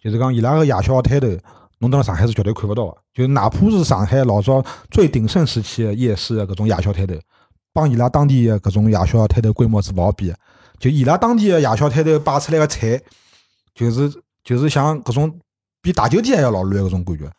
[0.00, 1.28] 就是讲伊拉个夜宵摊头，
[1.78, 2.96] 侬到上海是绝对看不到的。
[3.14, 7.14] 就是哪怕是上海老早最鼎盛时期的夜市的搿种夜宵摊头，
[7.72, 10.36] 帮伊拉当地的搿种夜宵摊头规模是勿好比的。
[10.78, 13.00] 就伊拉当地的夜宵摊头摆出来个菜，
[13.74, 14.12] 就是
[14.44, 15.38] 就是像搿种
[15.82, 17.30] 比大酒店还要老乱搿种感觉。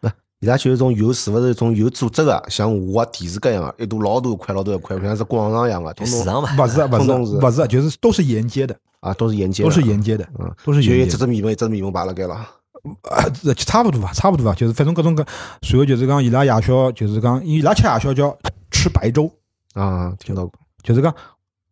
[0.41, 7.11] 伊拉就是种有是勿是种有组织个，像我个电视间一样，一堵老大块老大块，像是广场一样个，统统市场嘛，勿是勿是
[7.45, 11.17] 勿是，就是都是沿街的，啊，都是沿街，都是沿街的，嗯，都是就一沿街的。
[11.17, 15.25] 只面粉一只面粉摆辣盖了，啊，这差不多吧，差不多吧，就是反正各种各，
[15.61, 18.37] 随后就是讲伊拉夜宵，就是讲伊拉吃夜宵叫
[18.71, 19.29] 吃白粥，
[19.73, 21.13] 啊，听到过，就是讲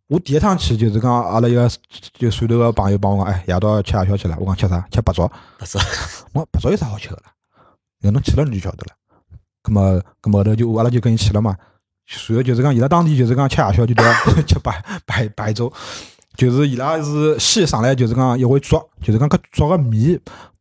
[0.07, 1.69] 我第一趟去就是讲阿拉一个
[2.13, 4.87] 就汕头个朋友帮我讲，哎，夜到吃夜宵去了，我讲吃啥？
[4.89, 5.29] 吃白粥。
[5.57, 5.77] 不是，
[6.33, 7.23] 我讲八粥有啥好吃个啦？
[8.01, 8.93] 那侬去了你就晓得了。
[9.63, 11.57] 咁么，咁么后头就阿拉就跟伊去了嘛。
[12.05, 14.03] 随后就是讲伊拉当地就是讲吃夜宵就叫
[14.47, 15.71] 吃白白白粥，
[16.37, 20.17] 就是伊拉是先上来就是讲一碗粥，就是讲搿粥个米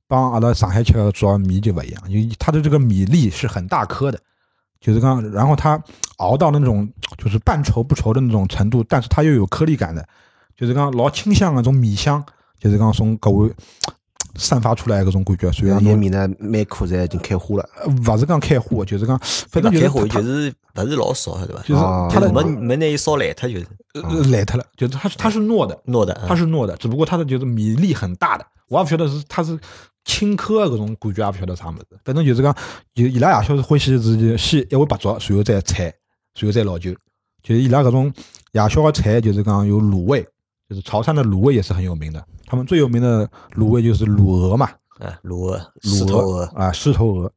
[0.09, 4.18] 帮阿拉上海吃个粥个米就勿一样，因为它的这个米粒是很大颗的，
[4.87, 5.82] 就是讲然后它
[6.18, 10.07] 熬到那种就是半稠不稠的那种程度，但是它又有颗粒感的，
[10.57, 12.24] 就是讲老清香的那种米香，
[12.61, 13.51] 就是刚从搿碗
[14.37, 15.51] 散发出来的搿种感觉。
[15.51, 19.18] 虽然侬两年米呢，每颗侪已经开花了，呃勿是讲开花，就是讲
[19.51, 21.62] 反正就是开花就是勿是老少，对伐？
[21.62, 29.59] 就是啊它的没没拿伊烧烂它就是呃烂脱了，就是它是它是糯的，糯的，啊它是糯的，只不过它的就是米粒很大的，我也不晓得是它是
[30.07, 31.86] 青稞啊搿种感觉，也不晓得啥物事。
[32.04, 32.57] 反正就是讲，
[32.94, 35.92] 就伊拉夜宵是欢喜是先一碗白粥，随后再菜，
[36.34, 36.94] 随后再老酒。
[37.42, 38.12] 就是伊拉搿种
[38.52, 40.26] 夜宵的菜，就是讲有卤味，
[40.68, 42.24] 就是潮汕的卤味也是很有名的。
[42.46, 44.66] 他们最有名的卤味就是卤鹅嘛，
[45.00, 47.32] 啊，卤鹅、卤狮头鹅，啊，狮头鹅，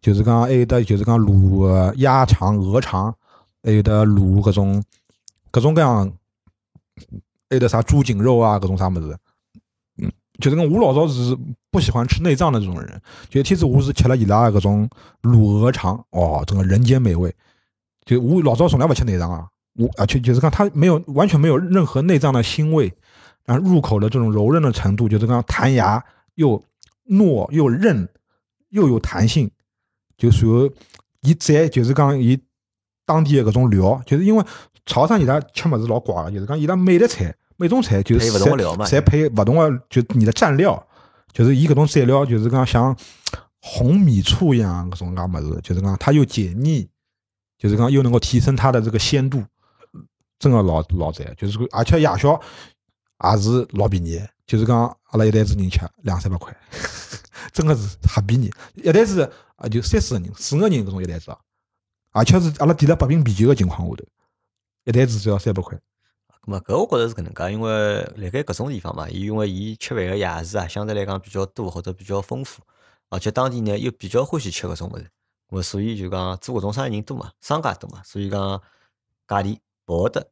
[0.00, 3.14] 就是讲还有的就是讲卤呃鸭肠、鹅肠，
[3.62, 4.82] 还有的卤搿种
[5.52, 6.12] 各种各样，
[7.48, 9.16] 还有的啥猪颈肉啊，搿种啥物事。
[10.38, 11.36] 就是讲我老早是
[11.70, 14.88] 不喜欢吃内脏的这种人，就天子我是吃了伊拉搿种
[15.22, 17.34] 卤鹅肠，哦，整个人间美味。
[18.04, 22.92] 就我老早从来不吃内脏啊，我而且就是讲它没有完全没有任何内脏的腥味，
[23.44, 26.02] 然后入口的这种柔韧的程度，就是讲弹牙
[26.36, 26.62] 又
[27.10, 28.08] 糯又韧
[28.70, 29.50] 又有弹性，
[30.16, 30.70] 就随后
[31.22, 32.38] 伊再就是讲伊
[33.04, 34.44] 当地的搿种料，就是因为
[34.86, 40.80] 潮汕伊拉吃么子老怪的，就是讲伊拉每个菜每种菜就是侪配勿同的就你的蘸料，
[41.32, 42.96] 就是伊搿种蘸料就是讲像
[43.60, 46.88] 红米醋一样搿种介物事，就是讲它又解腻，
[47.58, 49.42] 就是讲又能够提升它的这个鲜度，
[50.38, 52.40] 真个老老赞，就是说而且夜宵
[53.24, 56.56] 也是老便宜，就是讲阿拉一袋子人吃两三百块，
[57.52, 61.38] 真个是很便宜，一袋子啊就三四个人、四个人搿种一袋子啊，
[62.12, 64.04] 而且是阿拉点了八瓶啤酒个情况下头，
[64.84, 65.76] 一袋子只要三百块。
[66.48, 72.62] 咁么搿我觉着是搿能介，因为辣盖搿种地方嘛，伊因为伊吃饭个夜市啊，相对来讲比较多或者比较丰富，
[73.10, 75.10] 而且当地呢又比较欢喜吃搿种物事，
[75.50, 78.62] 咁所以就讲做搿种生意人多嘛，商家多嘛，所以讲
[79.28, 80.26] 价钿勿会得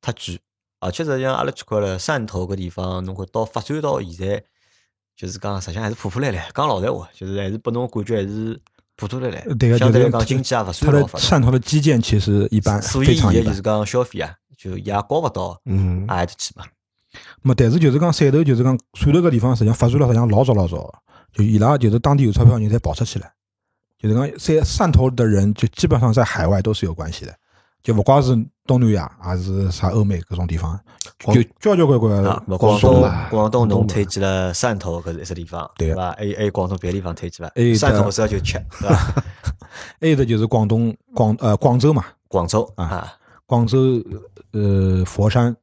[0.00, 0.40] 太贵。
[0.78, 4.42] 而且实际上阿拉去看了汕头搿地方，侬看到发展到现在，
[5.14, 6.50] 就是讲实际上还是破破烂烂。
[6.54, 8.58] 讲老实话，就是还是拨侬感觉还是
[8.96, 9.58] 破破烂烂。
[9.58, 11.24] 对个，相对来就是讲经济也勿算老发达。
[11.26, 13.60] 汕头的基建其实一般，所以伊个就是。
[13.60, 16.64] 讲消费啊，就也高勿到嗯，阿埃搭去嘛。
[17.42, 20.94] 么，但是就是讲汕头，就是讲汕头搿地方，实际上发展了实际上老早老早的，
[21.32, 23.26] 就伊拉就是当地有钞票人侪跑出去了，
[23.98, 27.34] 就是讲汕汕头的人就基本上在海外都是有关系的，
[27.82, 28.36] 就勿光是
[28.66, 30.78] 东南亚，还是啥欧美各种地方，
[31.32, 32.22] 就交交关关
[32.58, 33.00] 广东
[33.30, 36.12] 广东东侬推荐了汕头搿是一只地方，对对伐？
[36.12, 37.52] 还有还有广东别的地方推荐伐？
[37.56, 38.96] 汕头主要就吃，对伐？
[40.00, 43.12] 还有的就是广东广呃广州嘛，广州啊啊，
[43.50, 44.00] 广州
[44.52, 45.56] 呃佛山、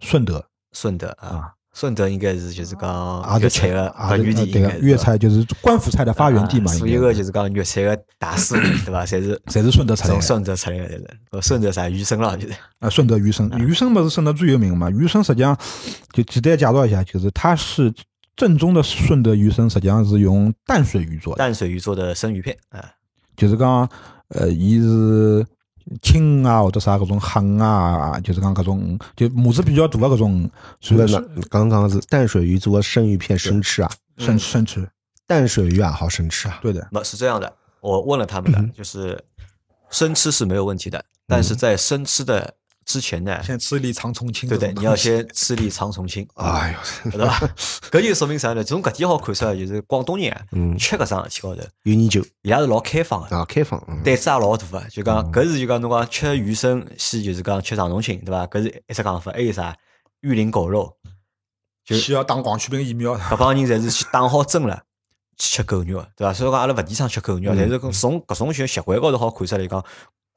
[0.00, 9.06] 顺德顺德啊啊，顺德应该是就是讲粤菜个啊对发源地，对个粤菜就是官府菜的发源地嘛，啊所有个就是讲粤菜的大师， 对伐？
[9.06, 9.40] 侪是？
[9.46, 11.18] 侪是顺德出来顺德出来个，侪是。
[11.30, 12.54] 呃顺德啥余生了，就是。
[12.80, 14.90] 啊，顺德鱼生，鱼生不是顺德最有名嘛？
[14.90, 15.56] 鱼生实际上
[16.12, 17.94] 就简单介绍一下，就是它是
[18.34, 22.84] 正宗的顺德鱼生，实际上是用淡水鱼做的，淡水鱼做的生鱼片啊，
[23.36, 23.88] 就是讲
[24.30, 25.46] 呃，伊是
[26.02, 34.88] 青啊或者啥搿种黑鱼啊，就是讲搿种就母子比较大的搿种，所以呢，刚刚是淡水鱼做的生鱼片生吃啊，生生吃，
[35.26, 37.52] 淡水鱼啊好生吃啊，对的，那是这样的。
[37.80, 39.22] 我问了他们的，就是
[39.90, 42.54] 生吃是没有问题的，但是在生吃的
[42.88, 46.74] 之前呢，先吃一粒长重庆对对，你要先吃粒长重庆， 哎
[47.04, 47.38] 呦，对伐？
[47.92, 48.64] 搿就说明啥呢？
[48.64, 54.80] 从搿点好看出来，就是广东人啊，嗯吃搿桩事体高头，有研究伊拉是老开放个，啊，开放，嗯胆子也老大个。
[54.88, 58.46] 就讲搿是就讲侬讲吃鱼生先就是讲吃长重庆，对伐？
[58.46, 59.76] 搿是一只讲法，还有啥
[60.22, 60.96] 玉林狗肉，
[61.84, 63.14] 就需要打狂犬病疫苗。
[63.18, 64.82] 搿帮人侪是去打好针了。
[65.36, 66.32] 去吃狗肉，对伐？
[66.32, 69.84] 所以讲阿拉勿提倡吃狗肉，但是从搿种些习惯高头好看出来讲，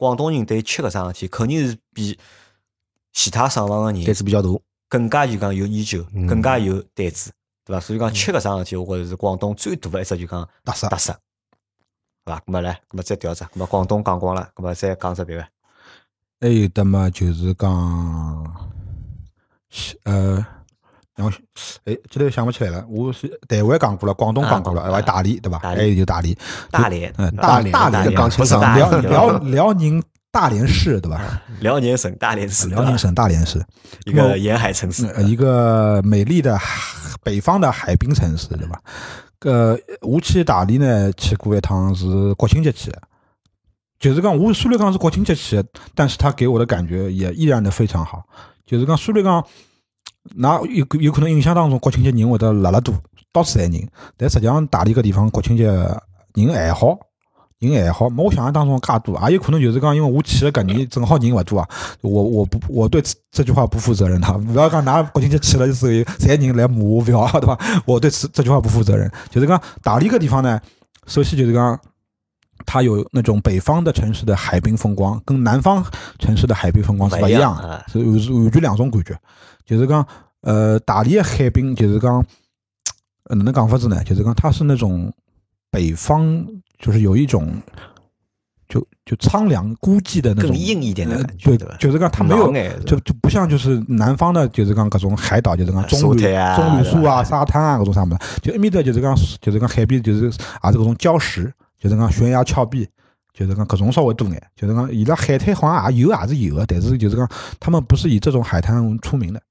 [0.01, 2.17] 广东人对吃搿桩事体肯定是比
[3.13, 4.49] 其他省份个人胆子比较大，
[4.89, 6.25] 更加就讲有研究，嗯。
[6.25, 7.31] 更加有胆子，
[7.63, 7.79] 对伐？
[7.79, 11.13] 所以讲吃搿桩事体，我觉着是广东最大的一只就讲特色特色，
[12.25, 12.39] 对伐？
[12.39, 15.47] 咁么来，咁么再调只，咁么广东讲光了，咁么再讲只别个，
[16.39, 17.69] 还有的嘛，就是讲，
[20.05, 20.43] 呃，
[21.21, 21.33] 让我
[21.85, 22.83] 哎，这头想不起来了。
[22.89, 25.59] 我是台湾讲过了，广东讲过了，啊还有大连对吧？
[25.61, 26.35] 还有就大连，
[26.71, 30.01] 大连嗯，大连大连不是辽，辽辽宁
[30.31, 31.41] 大连市对吧？
[31.59, 33.63] 辽宁省大连市，辽宁省大连市，
[34.05, 38.81] 一个沿海城市，呃一个美丽的海北方的海滨城市，对吧？
[39.41, 43.01] 呃，我去大理呢，去过一趟是国庆节去的，
[43.99, 48.23] 就是讲我虽然讲是国庆节去的，但是他给我的感觉也依然的非常好。
[48.65, 49.45] 就是讲虽然讲，
[50.35, 52.93] 那有有可能印象当中国庆节人会得辣辣多，
[53.31, 56.97] 到处侪人，但实际上大理搿地方国庆节人还好。
[57.59, 61.69] 人还好，没我想象当中介多，也有可能就是讲，因为我去了搿年正好人勿多啊，
[62.01, 67.59] 我我不我对此这句话不负责任的，不要讲㑚国庆节去了之后，侪人来骂我，勿要对伐？
[67.85, 69.11] 我对此这句话不负责任。
[69.29, 70.59] 就是讲大理搿地方呢，
[71.05, 71.79] 首先就是讲，
[72.65, 75.85] 它有那种北方的城市的海滨风光，跟南方
[76.17, 79.15] 城市的海滨风光是不一样勿一样的啊，是完是完全两种感觉。
[79.71, 80.05] 就是讲，
[80.41, 82.17] 呃，大连的海滨就是讲，
[83.29, 84.03] 呃，哪能讲法子呢？
[84.03, 85.09] 就是讲它是那种
[85.69, 86.45] 北方，
[86.77, 87.49] 就是有一种。
[88.67, 91.75] 就就苍凉孤寂的那种更硬一点的呃感觉，对对？
[91.77, 92.53] 就是讲它没有
[92.85, 98.39] 就就不像就是南方的，就是讲各种海岛，就是讲棕榈、啊棕榈树啊、沙滩啊，各种啥么子。
[98.41, 102.87] 就埃面搭就是讲就是讲海边，就是也是搿种礁石，就是讲悬崖峭壁，
[103.33, 104.41] 就是讲各种稍微多眼。
[104.55, 109.41] 就是讲伊拉海滩好像也有，也是有的，但是就是讲他们不是以这种海滩出名的。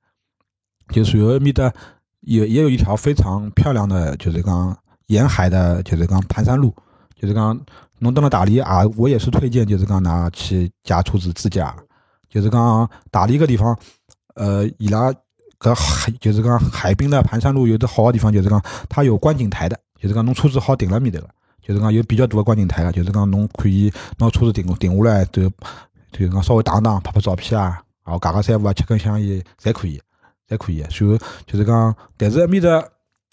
[0.91, 1.72] 就随后埃面搭
[2.20, 4.76] 也也有一条非常漂亮的，就是讲
[5.07, 6.74] 沿海的，就是讲盘山路，
[7.18, 7.59] 就是讲
[7.99, 11.74] 侬到了大理啊，我也是推荐，就是讲㑚去驾车子自驾。
[12.28, 13.76] 就是讲大理个地方，
[14.36, 15.12] 呃，伊拉
[15.59, 21.28] 搿海就是讲海滨的盘山路有的好个地方，就是讲它有观景台的，就是讲侬车子好停辣面头个，
[21.61, 25.51] 就是讲有比较大个观景台个，就是讲侬可以拿车子停停下来，就
[26.12, 30.01] 就是讲稍微荡荡拍拍照片啊，然后夹夹三五啊，吃根香烟，侪可以，
[30.51, 30.78] 侪可以。
[30.78, 32.82] 然后就是讲，但是埃面搭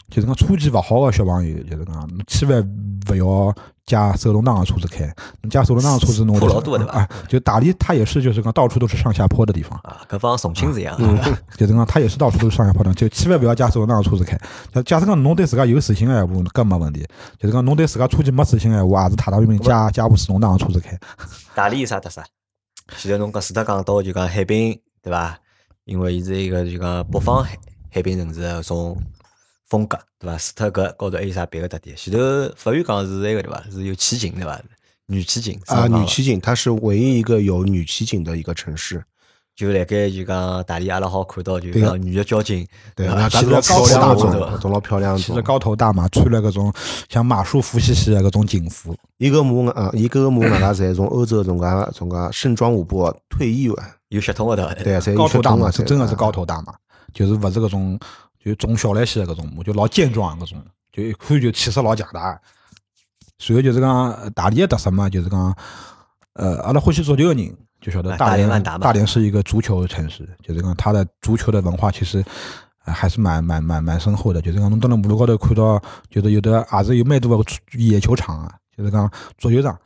[0.10, 2.62] 就是讲车技勿好个小朋友，就是讲侬千万
[3.10, 3.56] 勿要
[3.86, 5.06] 驾手动挡个车子开，
[5.42, 9.78] 侬驾手动挡个车子侬坡老多的对吧啊，就大理它也是就是讲到处都是上下坡的地方。
[9.84, 10.98] 啊，搿方重庆是一样
[11.58, 14.38] 就是讲，它也是到处都是上下坡的，就千万勿要驾手动挡个车子开。
[14.74, 17.06] 假假使讲侬对自家有自信的闲话，搿没问题。
[17.40, 20.98] 就是讲侬对自家车技没自信的闲话，也是踏踏平平驾驾部手动挡个车子开。
[21.54, 22.24] 大理有啥特色？
[22.96, 25.38] 现在侬讲除脱讲到就讲海滨，对伐？
[25.88, 27.58] 因为伊是一个就讲北方海
[27.90, 29.02] 海滨城市个搿种
[29.70, 30.38] 风格，对伐？
[30.38, 31.96] 除脱搿高头还有啥别个特点？
[31.96, 32.20] 前头
[32.58, 33.64] 法院讲是那个对伐？
[33.72, 34.62] 是有奇景对伐？
[35.08, 39.02] 女奇景啊，女骑警，它是唯一一个有女骑警的一个城市。
[39.56, 45.42] 就辣盖就讲大理阿拉好看到就讲女的交警，对，伐那骑着高头大马亮种老漂亮骑着。
[45.42, 46.72] 高头大马，穿了搿种
[47.10, 48.96] 像马术服兮兮的搿种警服。
[49.18, 51.66] 伊搿马啊，伊搿马外加侪从欧洲种介
[51.98, 54.74] 种介盛装舞步退役完，有血统的对伐？
[54.84, 56.46] 对啊，侪高头大马是真的是高头。
[56.46, 56.74] 大马，
[57.14, 58.00] 就是勿是搿种
[58.44, 62.42] 就种小来些的搿种马，就老健壮的搿种，就一看就气势老强大的。
[63.40, 65.56] 随后就是讲呃大连的特色嘛，就是讲，
[66.34, 72.24] 呃，阿拉欢喜足球的人就晓得哎大连大连是一个足球城市，就是讲它的足球的文化其实。
[72.86, 75.78] 呃还是蛮蛮蛮蛮深厚的，就是讲侬到了马路高头看到，
[76.10, 77.44] 就是有的也是有蛮多个
[77.78, 79.78] 野球场啊，就是讲足球场，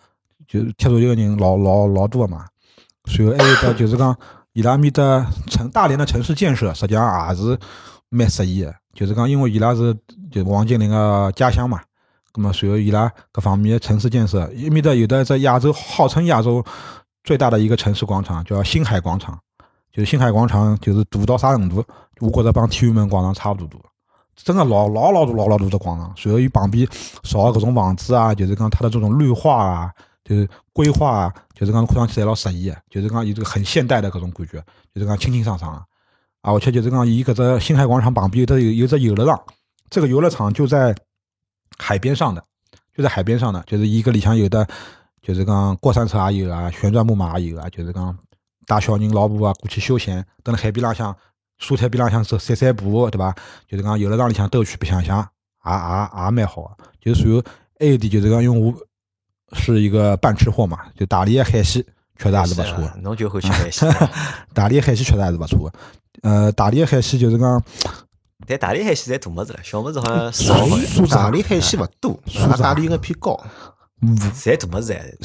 [0.47, 2.45] 就是踢足球的人老老老多个嘛。
[3.05, 4.15] 随后还有的就是讲
[4.53, 7.57] 伊拉面的城大连的城市建设，实际上也是
[8.09, 8.73] 蛮适宜的。
[8.93, 9.95] 就是讲，因为伊拉是
[10.31, 11.81] 就王健林个家乡嘛，
[12.35, 16.63] 那么随后伊拉各方面的城市建设，伊面的有的在亚洲号称亚洲
[17.23, 19.37] 最大的一个城市广场，叫星海广场。
[19.93, 21.83] 就是星海广场，就是大到啥程度？
[22.21, 23.89] 我觉着帮天安门广场差不多大，
[24.37, 26.13] 真的老老老大老老大的广场。
[26.15, 26.87] 随后伊旁边
[27.23, 29.91] 造的搿种房子啊，就是讲它的这种绿化啊，
[30.23, 34.63] 就是规划啊，就是讲看上去侪老适宜的，就是讲有这个很现代的搿种感觉，
[34.93, 35.79] 就是讲清清爽爽的。
[36.41, 39.43] 啊，而且就是讲伊搿只星海广场旁边有只有有只游乐场，
[39.89, 40.95] 这个游乐场就在
[41.77, 42.43] 海边上的，
[42.95, 44.67] 就在海边上的，就是伊搿里向有的，
[45.21, 48.17] 就是讲过山车也有啊，旋转木马也有啊，就是讲
[48.65, 51.15] 带小人、老婆啊过去休闲，蹲辣海边浪向、
[51.59, 53.35] 沙滩边浪向走散散步，对伐？
[53.67, 55.19] 就是讲游乐场里向兜去白相相，
[55.65, 56.77] 也也也蛮好个。
[56.99, 57.43] 就随后
[57.79, 58.73] 还有点就是讲，因为我
[59.53, 61.83] 是一个半吃货嘛，就大理个海鲜
[62.17, 62.93] 确实还是勿错个。
[63.01, 63.91] 侬就欢喜海鲜。
[64.53, 65.73] 大连海鲜确实还是勿错个。
[66.21, 67.63] 呃，大连海鲜就是讲，
[68.47, 70.67] 但大连海鲜侪大么子了，小么子好像少
[71.07, 73.39] 大连海鲜勿多，素质大理应该偏高。
[74.35, 75.17] 侪大物事还是。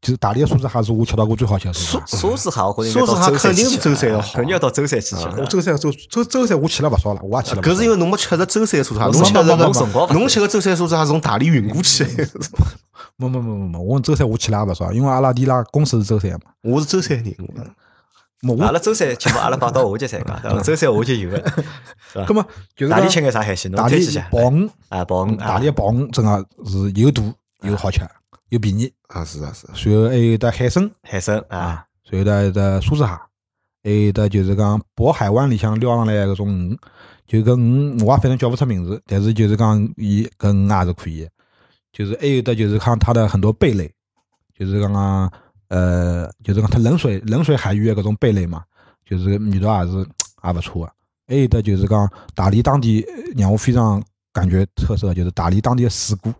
[0.00, 2.16] 就是大理个素质蟹是我吃到过最好吃的素质蟹。
[2.16, 5.46] 沙子蟹我觉着应该沙子蟹到舟山肯定是舟山要好肯定要到舟山去吃我了。
[5.46, 7.62] 舟山舟舟舟山我去了勿少了，我也去了。
[7.62, 12.04] 搿是因为侬没吃着舟山沙侬蟹，侬吃着没没个辰光勿侬吃个舟山沙蟹是从大理运过去。
[13.16, 16.52] 没没没没没，我舟山我去了也勿少，因为阿拉弟拉公司是舟山嘛。
[16.62, 17.34] 我是舟山人，
[18.40, 20.60] 没我，阿拉舟山节目阿拉放到下节再讲，对伐？
[20.62, 21.44] 舟山下节有个，
[22.26, 22.42] 葛么
[22.74, 23.70] 就是讲大理吃眼啥海鲜？
[23.70, 24.02] 侬大理。
[24.30, 27.22] 鲍鱼，啊，鲍鱼，大理个鲍鱼真个是又大
[27.64, 28.00] 又好吃
[28.50, 28.92] 又便宜。
[29.08, 30.88] 啊是啊是啊，随后还有得海参。
[31.02, 33.06] 海参啊，啊，随后得还有得梭子蟹，
[33.82, 36.78] 还有得就是讲渤海湾里向捞上来搿种鱼，
[37.26, 41.22] 就搿鱼我也反正叫勿出名字，但是就是讲伊搿鱼也是可以。
[41.22, 41.30] 的。
[41.92, 43.92] 就是还有的就是看它的很多贝类，
[44.56, 45.32] 就是讲讲
[45.68, 48.62] 呃，就是讲它冷水冷水海域的搿种贝类嘛，
[49.04, 49.98] 就是味道也是
[50.44, 50.92] 也勿错的。
[51.26, 56.32] 还有的就是讲大理当地呃让我非常感觉特色的就是大理当地的水果，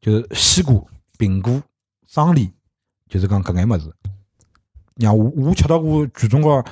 [0.00, 0.74] 就是西瓜、
[1.18, 1.62] 苹果、
[2.06, 2.50] 桑梨，
[3.08, 3.92] 就是讲搿眼物事，
[4.96, 6.64] 让我我吃到过全中国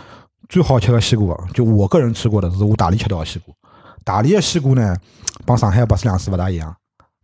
[0.48, 3.54] 最好吃的西瓜，就我个人吃过的是我大理吃到的西瓜。
[4.04, 4.96] 大理的西瓜呢，
[5.46, 6.76] 帮上海巴斯两水勿大一样，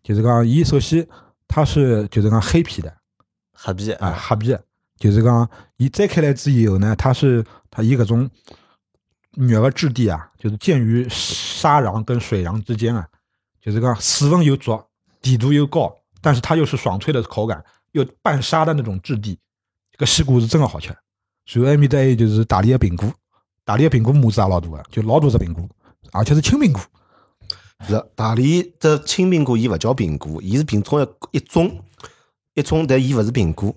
[0.02, 1.06] 就是讲伊首先
[1.48, 2.96] 它是就是讲黑皮的
[3.52, 4.64] 黑皮啊，黑皮的，
[4.96, 8.30] 就是讲伊摘开来之以后呢，它是它以搿种
[9.32, 13.08] 肉的质地啊，就是介于沙瓤跟水瓤之间啊，
[13.60, 14.80] 就是讲水分又足，
[15.20, 19.38] 甜度又高，但是它又是爽脆的口感，又半沙的那种质地，
[19.92, 20.94] 这个西瓜是真的好吃。
[21.46, 23.10] 随后埃面搭还有就是大理的苹果，
[23.64, 25.68] 大理的苹果模子也老大个，就老大只苹果，
[26.12, 26.80] 而且是青苹果。
[27.86, 31.80] 是大理的青苹果，伊勿叫苹果，伊是品种一一种
[32.54, 33.72] 一种，但伊勿是苹果，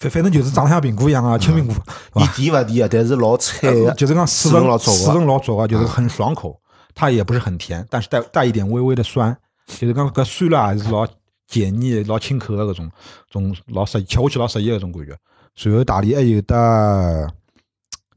[0.00, 1.76] 反反正就是长得像苹果一样啊，青苹果，
[2.16, 2.88] 伊甜勿甜啊？
[2.90, 6.60] 但是老脆的，就是讲水水分分老足的水分老足啊，就是很爽口，
[6.92, 9.34] 它也不是很甜，但是带带一点微微的酸，
[9.68, 11.06] 就是讲搿酸辣还是老
[11.46, 12.90] 解腻、老清口的搿种
[13.30, 15.16] 种老适吃下去老适意的搿种感觉。
[15.54, 17.32] 随后大理还有得，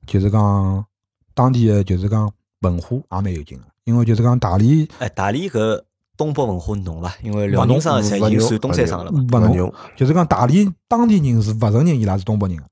[0.05, 0.85] 就是讲
[1.33, 2.29] 当地的就是讲
[2.61, 5.81] 文化也蛮有劲的，因为就是讲大理哎，大理搿
[6.17, 7.15] 东北文化浓伐？
[7.23, 9.25] 因为辽宁省现在已经算东三省了嘛。
[9.31, 12.63] 勿浓就是讲大理当地人是勿承认伊拉是东北人的，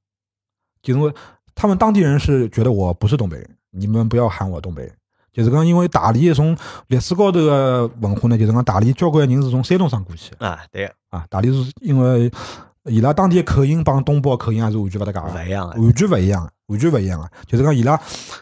[0.81, 1.13] 就因为
[1.55, 4.96] 他们当地人是觉得我不是东北人，你们不要喊我东北人。
[5.37, 6.57] 就是讲，因为大理从
[6.87, 11.23] 历史高头的文化呢，就是讲大理交关人是从山东省过去的啊，对，啊。
[11.29, 12.31] 大理是因为
[12.85, 15.67] 伊拉当地的口音帮东北口音还是完全勿搭界的，勿一样。
[15.77, 17.29] 完全勿一样，完全勿一样啊。
[17.45, 18.01] 就是讲伊拉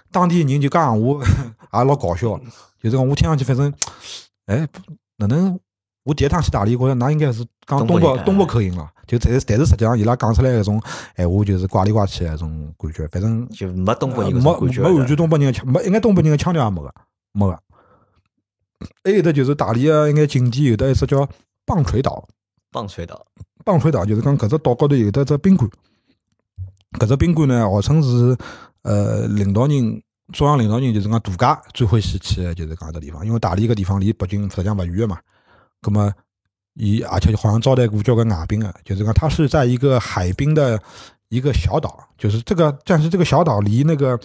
[0.09, 1.19] 当地人就讲闲话
[1.79, 2.39] 也老搞笑，
[2.81, 3.73] 就是讲我听上去反正，
[4.45, 4.65] 哎，
[5.17, 5.59] 哪能？
[6.05, 10.81] 我第一趟去大理，觉着那应该是讲东北东北口音了，就但是但是实际上伊拉讲出来搿种
[11.15, 14.81] 闲话就是怪里怪气的那种感觉，反正就没东北人搿没种感觉。
[14.81, 16.93] 没完全东北人的腔，没应该东北人的腔调也没个，
[17.33, 17.59] 没个。
[19.03, 21.27] 还有的就是大理个应该景点有的一只叫
[21.65, 22.27] 棒槌岛，
[22.71, 23.25] 棒槌岛，
[23.63, 25.69] 棒槌岛就是讲搿只岛高头有得只宾馆，
[26.99, 28.37] 搿只宾馆呢号称是
[28.83, 30.03] 呃领导人
[30.33, 35.19] 中央领导人就是讲度假最欢喜去的就是讲搿只地方，因为大理搿地方离北京实际上勿远个嘛，
[35.81, 36.11] 葛么
[36.75, 40.79] 伊而且好像招待过交关外宾个，就是讲它是在一个海滨的
[41.29, 44.19] 一个小岛，就是这个但是这个小岛离那个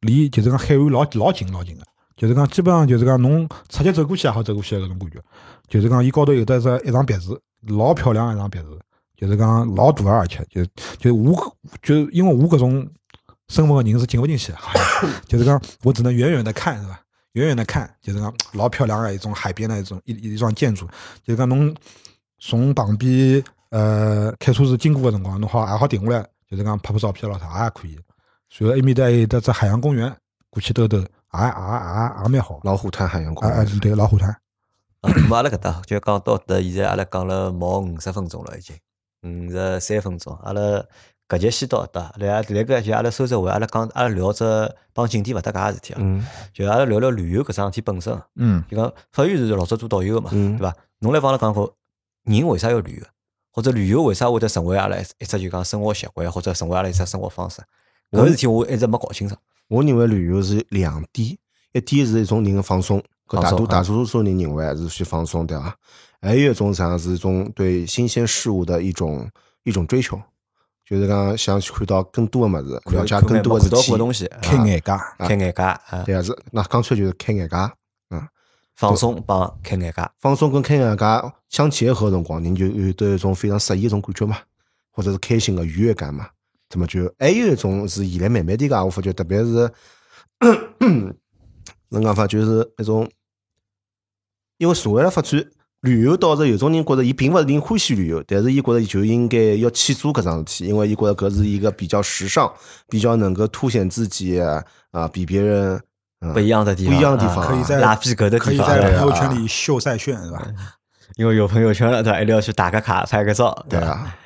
[0.00, 1.82] 离就是讲海岸老老近老近个。
[2.16, 5.20] 就是讲，基本上就是讲，侬直接走过去也好走过去的搿种感觉。
[5.66, 7.36] 就是讲，伊高头有得只一幢别墅，
[7.66, 8.78] 老漂亮的一幢别墅。
[9.16, 10.64] 就是讲老大个，而且就
[10.96, 12.88] 就我就因为我搿种
[13.48, 14.52] 身份的人是进勿进去，
[15.26, 17.00] 就是讲我只能远远的看，是吧？
[17.34, 20.86] 远远的看，就是讲老漂亮的一种海边的一种一一幢建筑。
[21.22, 21.74] 就是讲侬
[22.40, 27.98] 从旁边呃开车子经过的辰光，侬好也好停下来，就是讲拍拍照片咯啥也可以。
[28.48, 30.14] 随后埃面搭还有得只海洋公园，
[30.48, 31.06] 过去兜兜，也也
[31.44, 32.60] 也也蛮好。
[32.62, 34.34] 老虎滩海洋公啊啊，园，对，老虎滩。
[35.02, 38.76] 阿拉搿搭就讲到迭，现在阿拉讲了毛五十分钟了，已经
[39.22, 40.32] 五十三分钟。
[40.42, 40.60] 阿拉
[41.28, 44.44] 搿节先到搿搭，来来个就阿拉收拾回，阿拉讲阿拉聊只
[44.92, 48.16] 帮景点勿搭界个事体啊，嗯就阿拉聊聊旅游搿桩事体本身。
[48.36, 50.76] 嗯就讲法院是老早做导游个嘛，嗯对伐？
[50.98, 51.74] 侬来帮阿拉讲过，
[52.24, 53.06] 人为啥要旅游？
[53.50, 57.62] 或者旅游为啥会得成为阿拉一一只就讲生活习惯，或者成为阿拉一只生活方式？
[58.10, 59.40] 搿个事体我一直没搞清爽。
[59.68, 61.38] 我认为旅游是两点，
[61.72, 65.74] 一点是一种人的放松，搿大多大多数人认为还是去放松，对伐？
[66.20, 69.28] 还有一种实际上是一种对新鲜事物的一种
[69.62, 70.20] 一种追求，
[70.86, 73.98] 就是讲想去看到更多的物事，了解更多的事体的。
[73.98, 77.56] 东西，开眼界，开眼界啊，对啊，是那干脆就是开眼界。
[78.10, 78.28] 嗯
[78.76, 80.10] 放松帮开眼界。
[80.20, 81.04] 放松跟开眼界
[81.48, 84.36] 相结合的辰光，人就有得一种非常适意一种感觉嘛，
[84.90, 86.28] 或者是开心的愉悦感嘛。
[86.68, 89.70] 怎么就还有一种是现在慢慢点讲，我发觉特别是
[91.88, 93.08] 能讲法，就是那种
[94.58, 95.40] 因为社会的发展，
[95.84, 102.52] 旅游倒是有种人觉得伊并勿是定欢喜旅游，但是伊觉得伊就应该要去做搿桩事体，因为伊觉得搿是一个比较时尚、
[102.88, 104.64] 比较能够凸显自己啊，
[105.12, 105.76] 比别人。
[105.76, 110.42] 嗯不一样的地方，不一样的地方啊可以在拉皮搿的可以地方，在朋友圈里秀晒炫，是吧？
[111.16, 112.18] 因为有朋友圈了，对吧？
[112.22, 113.66] 一定要去打个卡、拍个照，吧？
[113.68, 114.16] 对啊，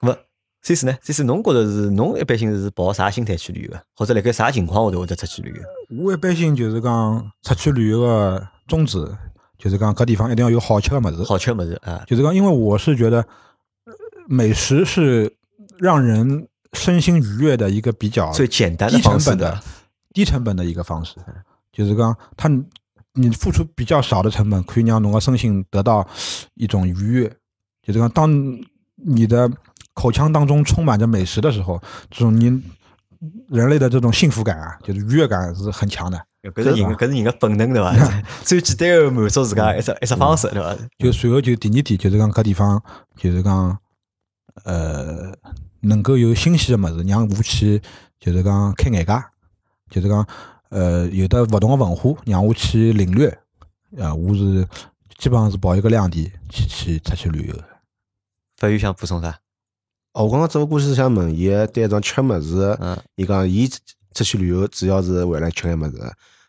[0.00, 0.16] 那么
[0.62, 5.50] C 四呢？C 四侬觉得是侬一般性是抱啥心态去旅游的，或者辣盖啥情况下头会得出去旅
[5.90, 6.04] 游？
[6.04, 9.06] 我一般性就是讲出去旅游个宗旨，
[9.62, 11.22] 就是讲搿地方一定要有好吃的物事。
[11.22, 13.18] 好吃物事啊，就是讲，因为我是觉得
[13.84, 13.92] 呃
[14.26, 15.32] 美食是
[15.78, 19.62] 让人身心愉悦的一个比较最简单的低成方式的本的
[20.12, 21.14] 低成本的一个方式，
[21.70, 22.50] 就是讲它
[23.14, 26.04] 你付出比较少的成本，可以让侬个身心得到
[26.54, 27.32] 一种愉悦。
[27.82, 28.28] 就是讲，当
[28.96, 29.48] 你的
[29.94, 32.46] 口腔当中充满着美食的时候，这种你
[33.48, 36.20] 人类的这种幸福感啊，就是愉悦感是很强的。
[36.50, 37.94] 搿是人的搿是人个本能对伐？
[38.42, 40.76] 最简单个满足自家一只一只方式对伐？
[40.98, 42.82] 就随后就第二点，就是讲搿地方
[43.16, 43.78] 就是讲，
[44.64, 45.32] 呃，
[45.80, 47.80] 能够有新鲜个物事，让我去
[48.18, 49.12] 就是讲开眼界，
[49.90, 50.26] 就是讲
[50.70, 53.28] 呃有的勿同个文化，让我去领略。
[53.98, 54.66] 啊，我是
[55.18, 57.64] 基本上是跑一个亮点去去出去旅游的。
[58.56, 59.38] 法语想补充啥？
[60.14, 63.68] 哦，我刚刚只不过是想问伊，对种吃物事，嗯，伊讲伊
[64.14, 65.98] 出去旅游主要是为了吃眼物事，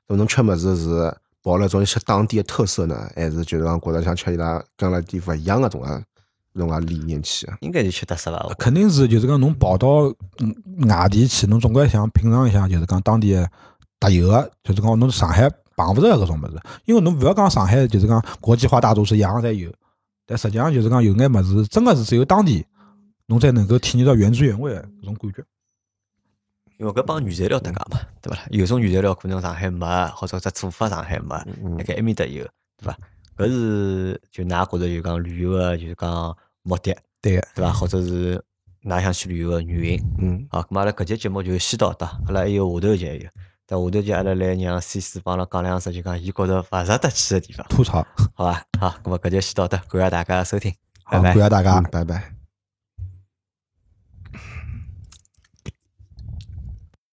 [0.08, 6.02] 那侬吃物事是抱了种些当地的特色呢，还是就是讲觉得像吃伊拉跟阿拉地勿一样的种啊
[6.56, 7.58] 种啊理念去啊？
[7.62, 8.56] 应该是吃特色吧？
[8.60, 13.50] 肯定是就是讲侬跑到嗯外地去，侬总归想品尝一下，就是讲当地的
[14.00, 16.62] 特有的，就是讲侬上海碰勿着搿种物事。
[16.86, 19.72] 因为侬勿要讲上海，就是讲国际化大都市样样侪有，
[20.26, 22.66] 但实际上就是讲有眼物事真的是只有当地
[23.26, 25.44] 侬才能够体验到原汁原味的搿种感觉。
[26.78, 28.40] 因为搿帮原材料搭界嘛，对伐？
[28.50, 32.44] 有种原材料可能上海没，或者只做法上海没，嗯辣盖埃面搭有，
[32.78, 32.98] 对伐？
[33.38, 37.72] 搿是就㑚觉着就讲旅游个就是讲目的，对个，对伐？
[37.72, 38.44] 或者是
[38.84, 40.04] 㑚想去旅游个原因。
[40.20, 43.30] 嗯，好，咁阿拉搿节节目就先到这，阿拉还有下头节还有，
[43.66, 48.06] 但下头节阿拉来让 C 四帮阿拉讲两只，就讲伊觉着勿值得去个地方，吐槽。
[48.36, 48.66] 好伐？
[48.80, 51.44] 好，咁么搿节先到这，感谢大家收听，好，拜拜感。
[51.44, 51.84] 谢大家嗯。
[51.92, 52.43] 拜拜。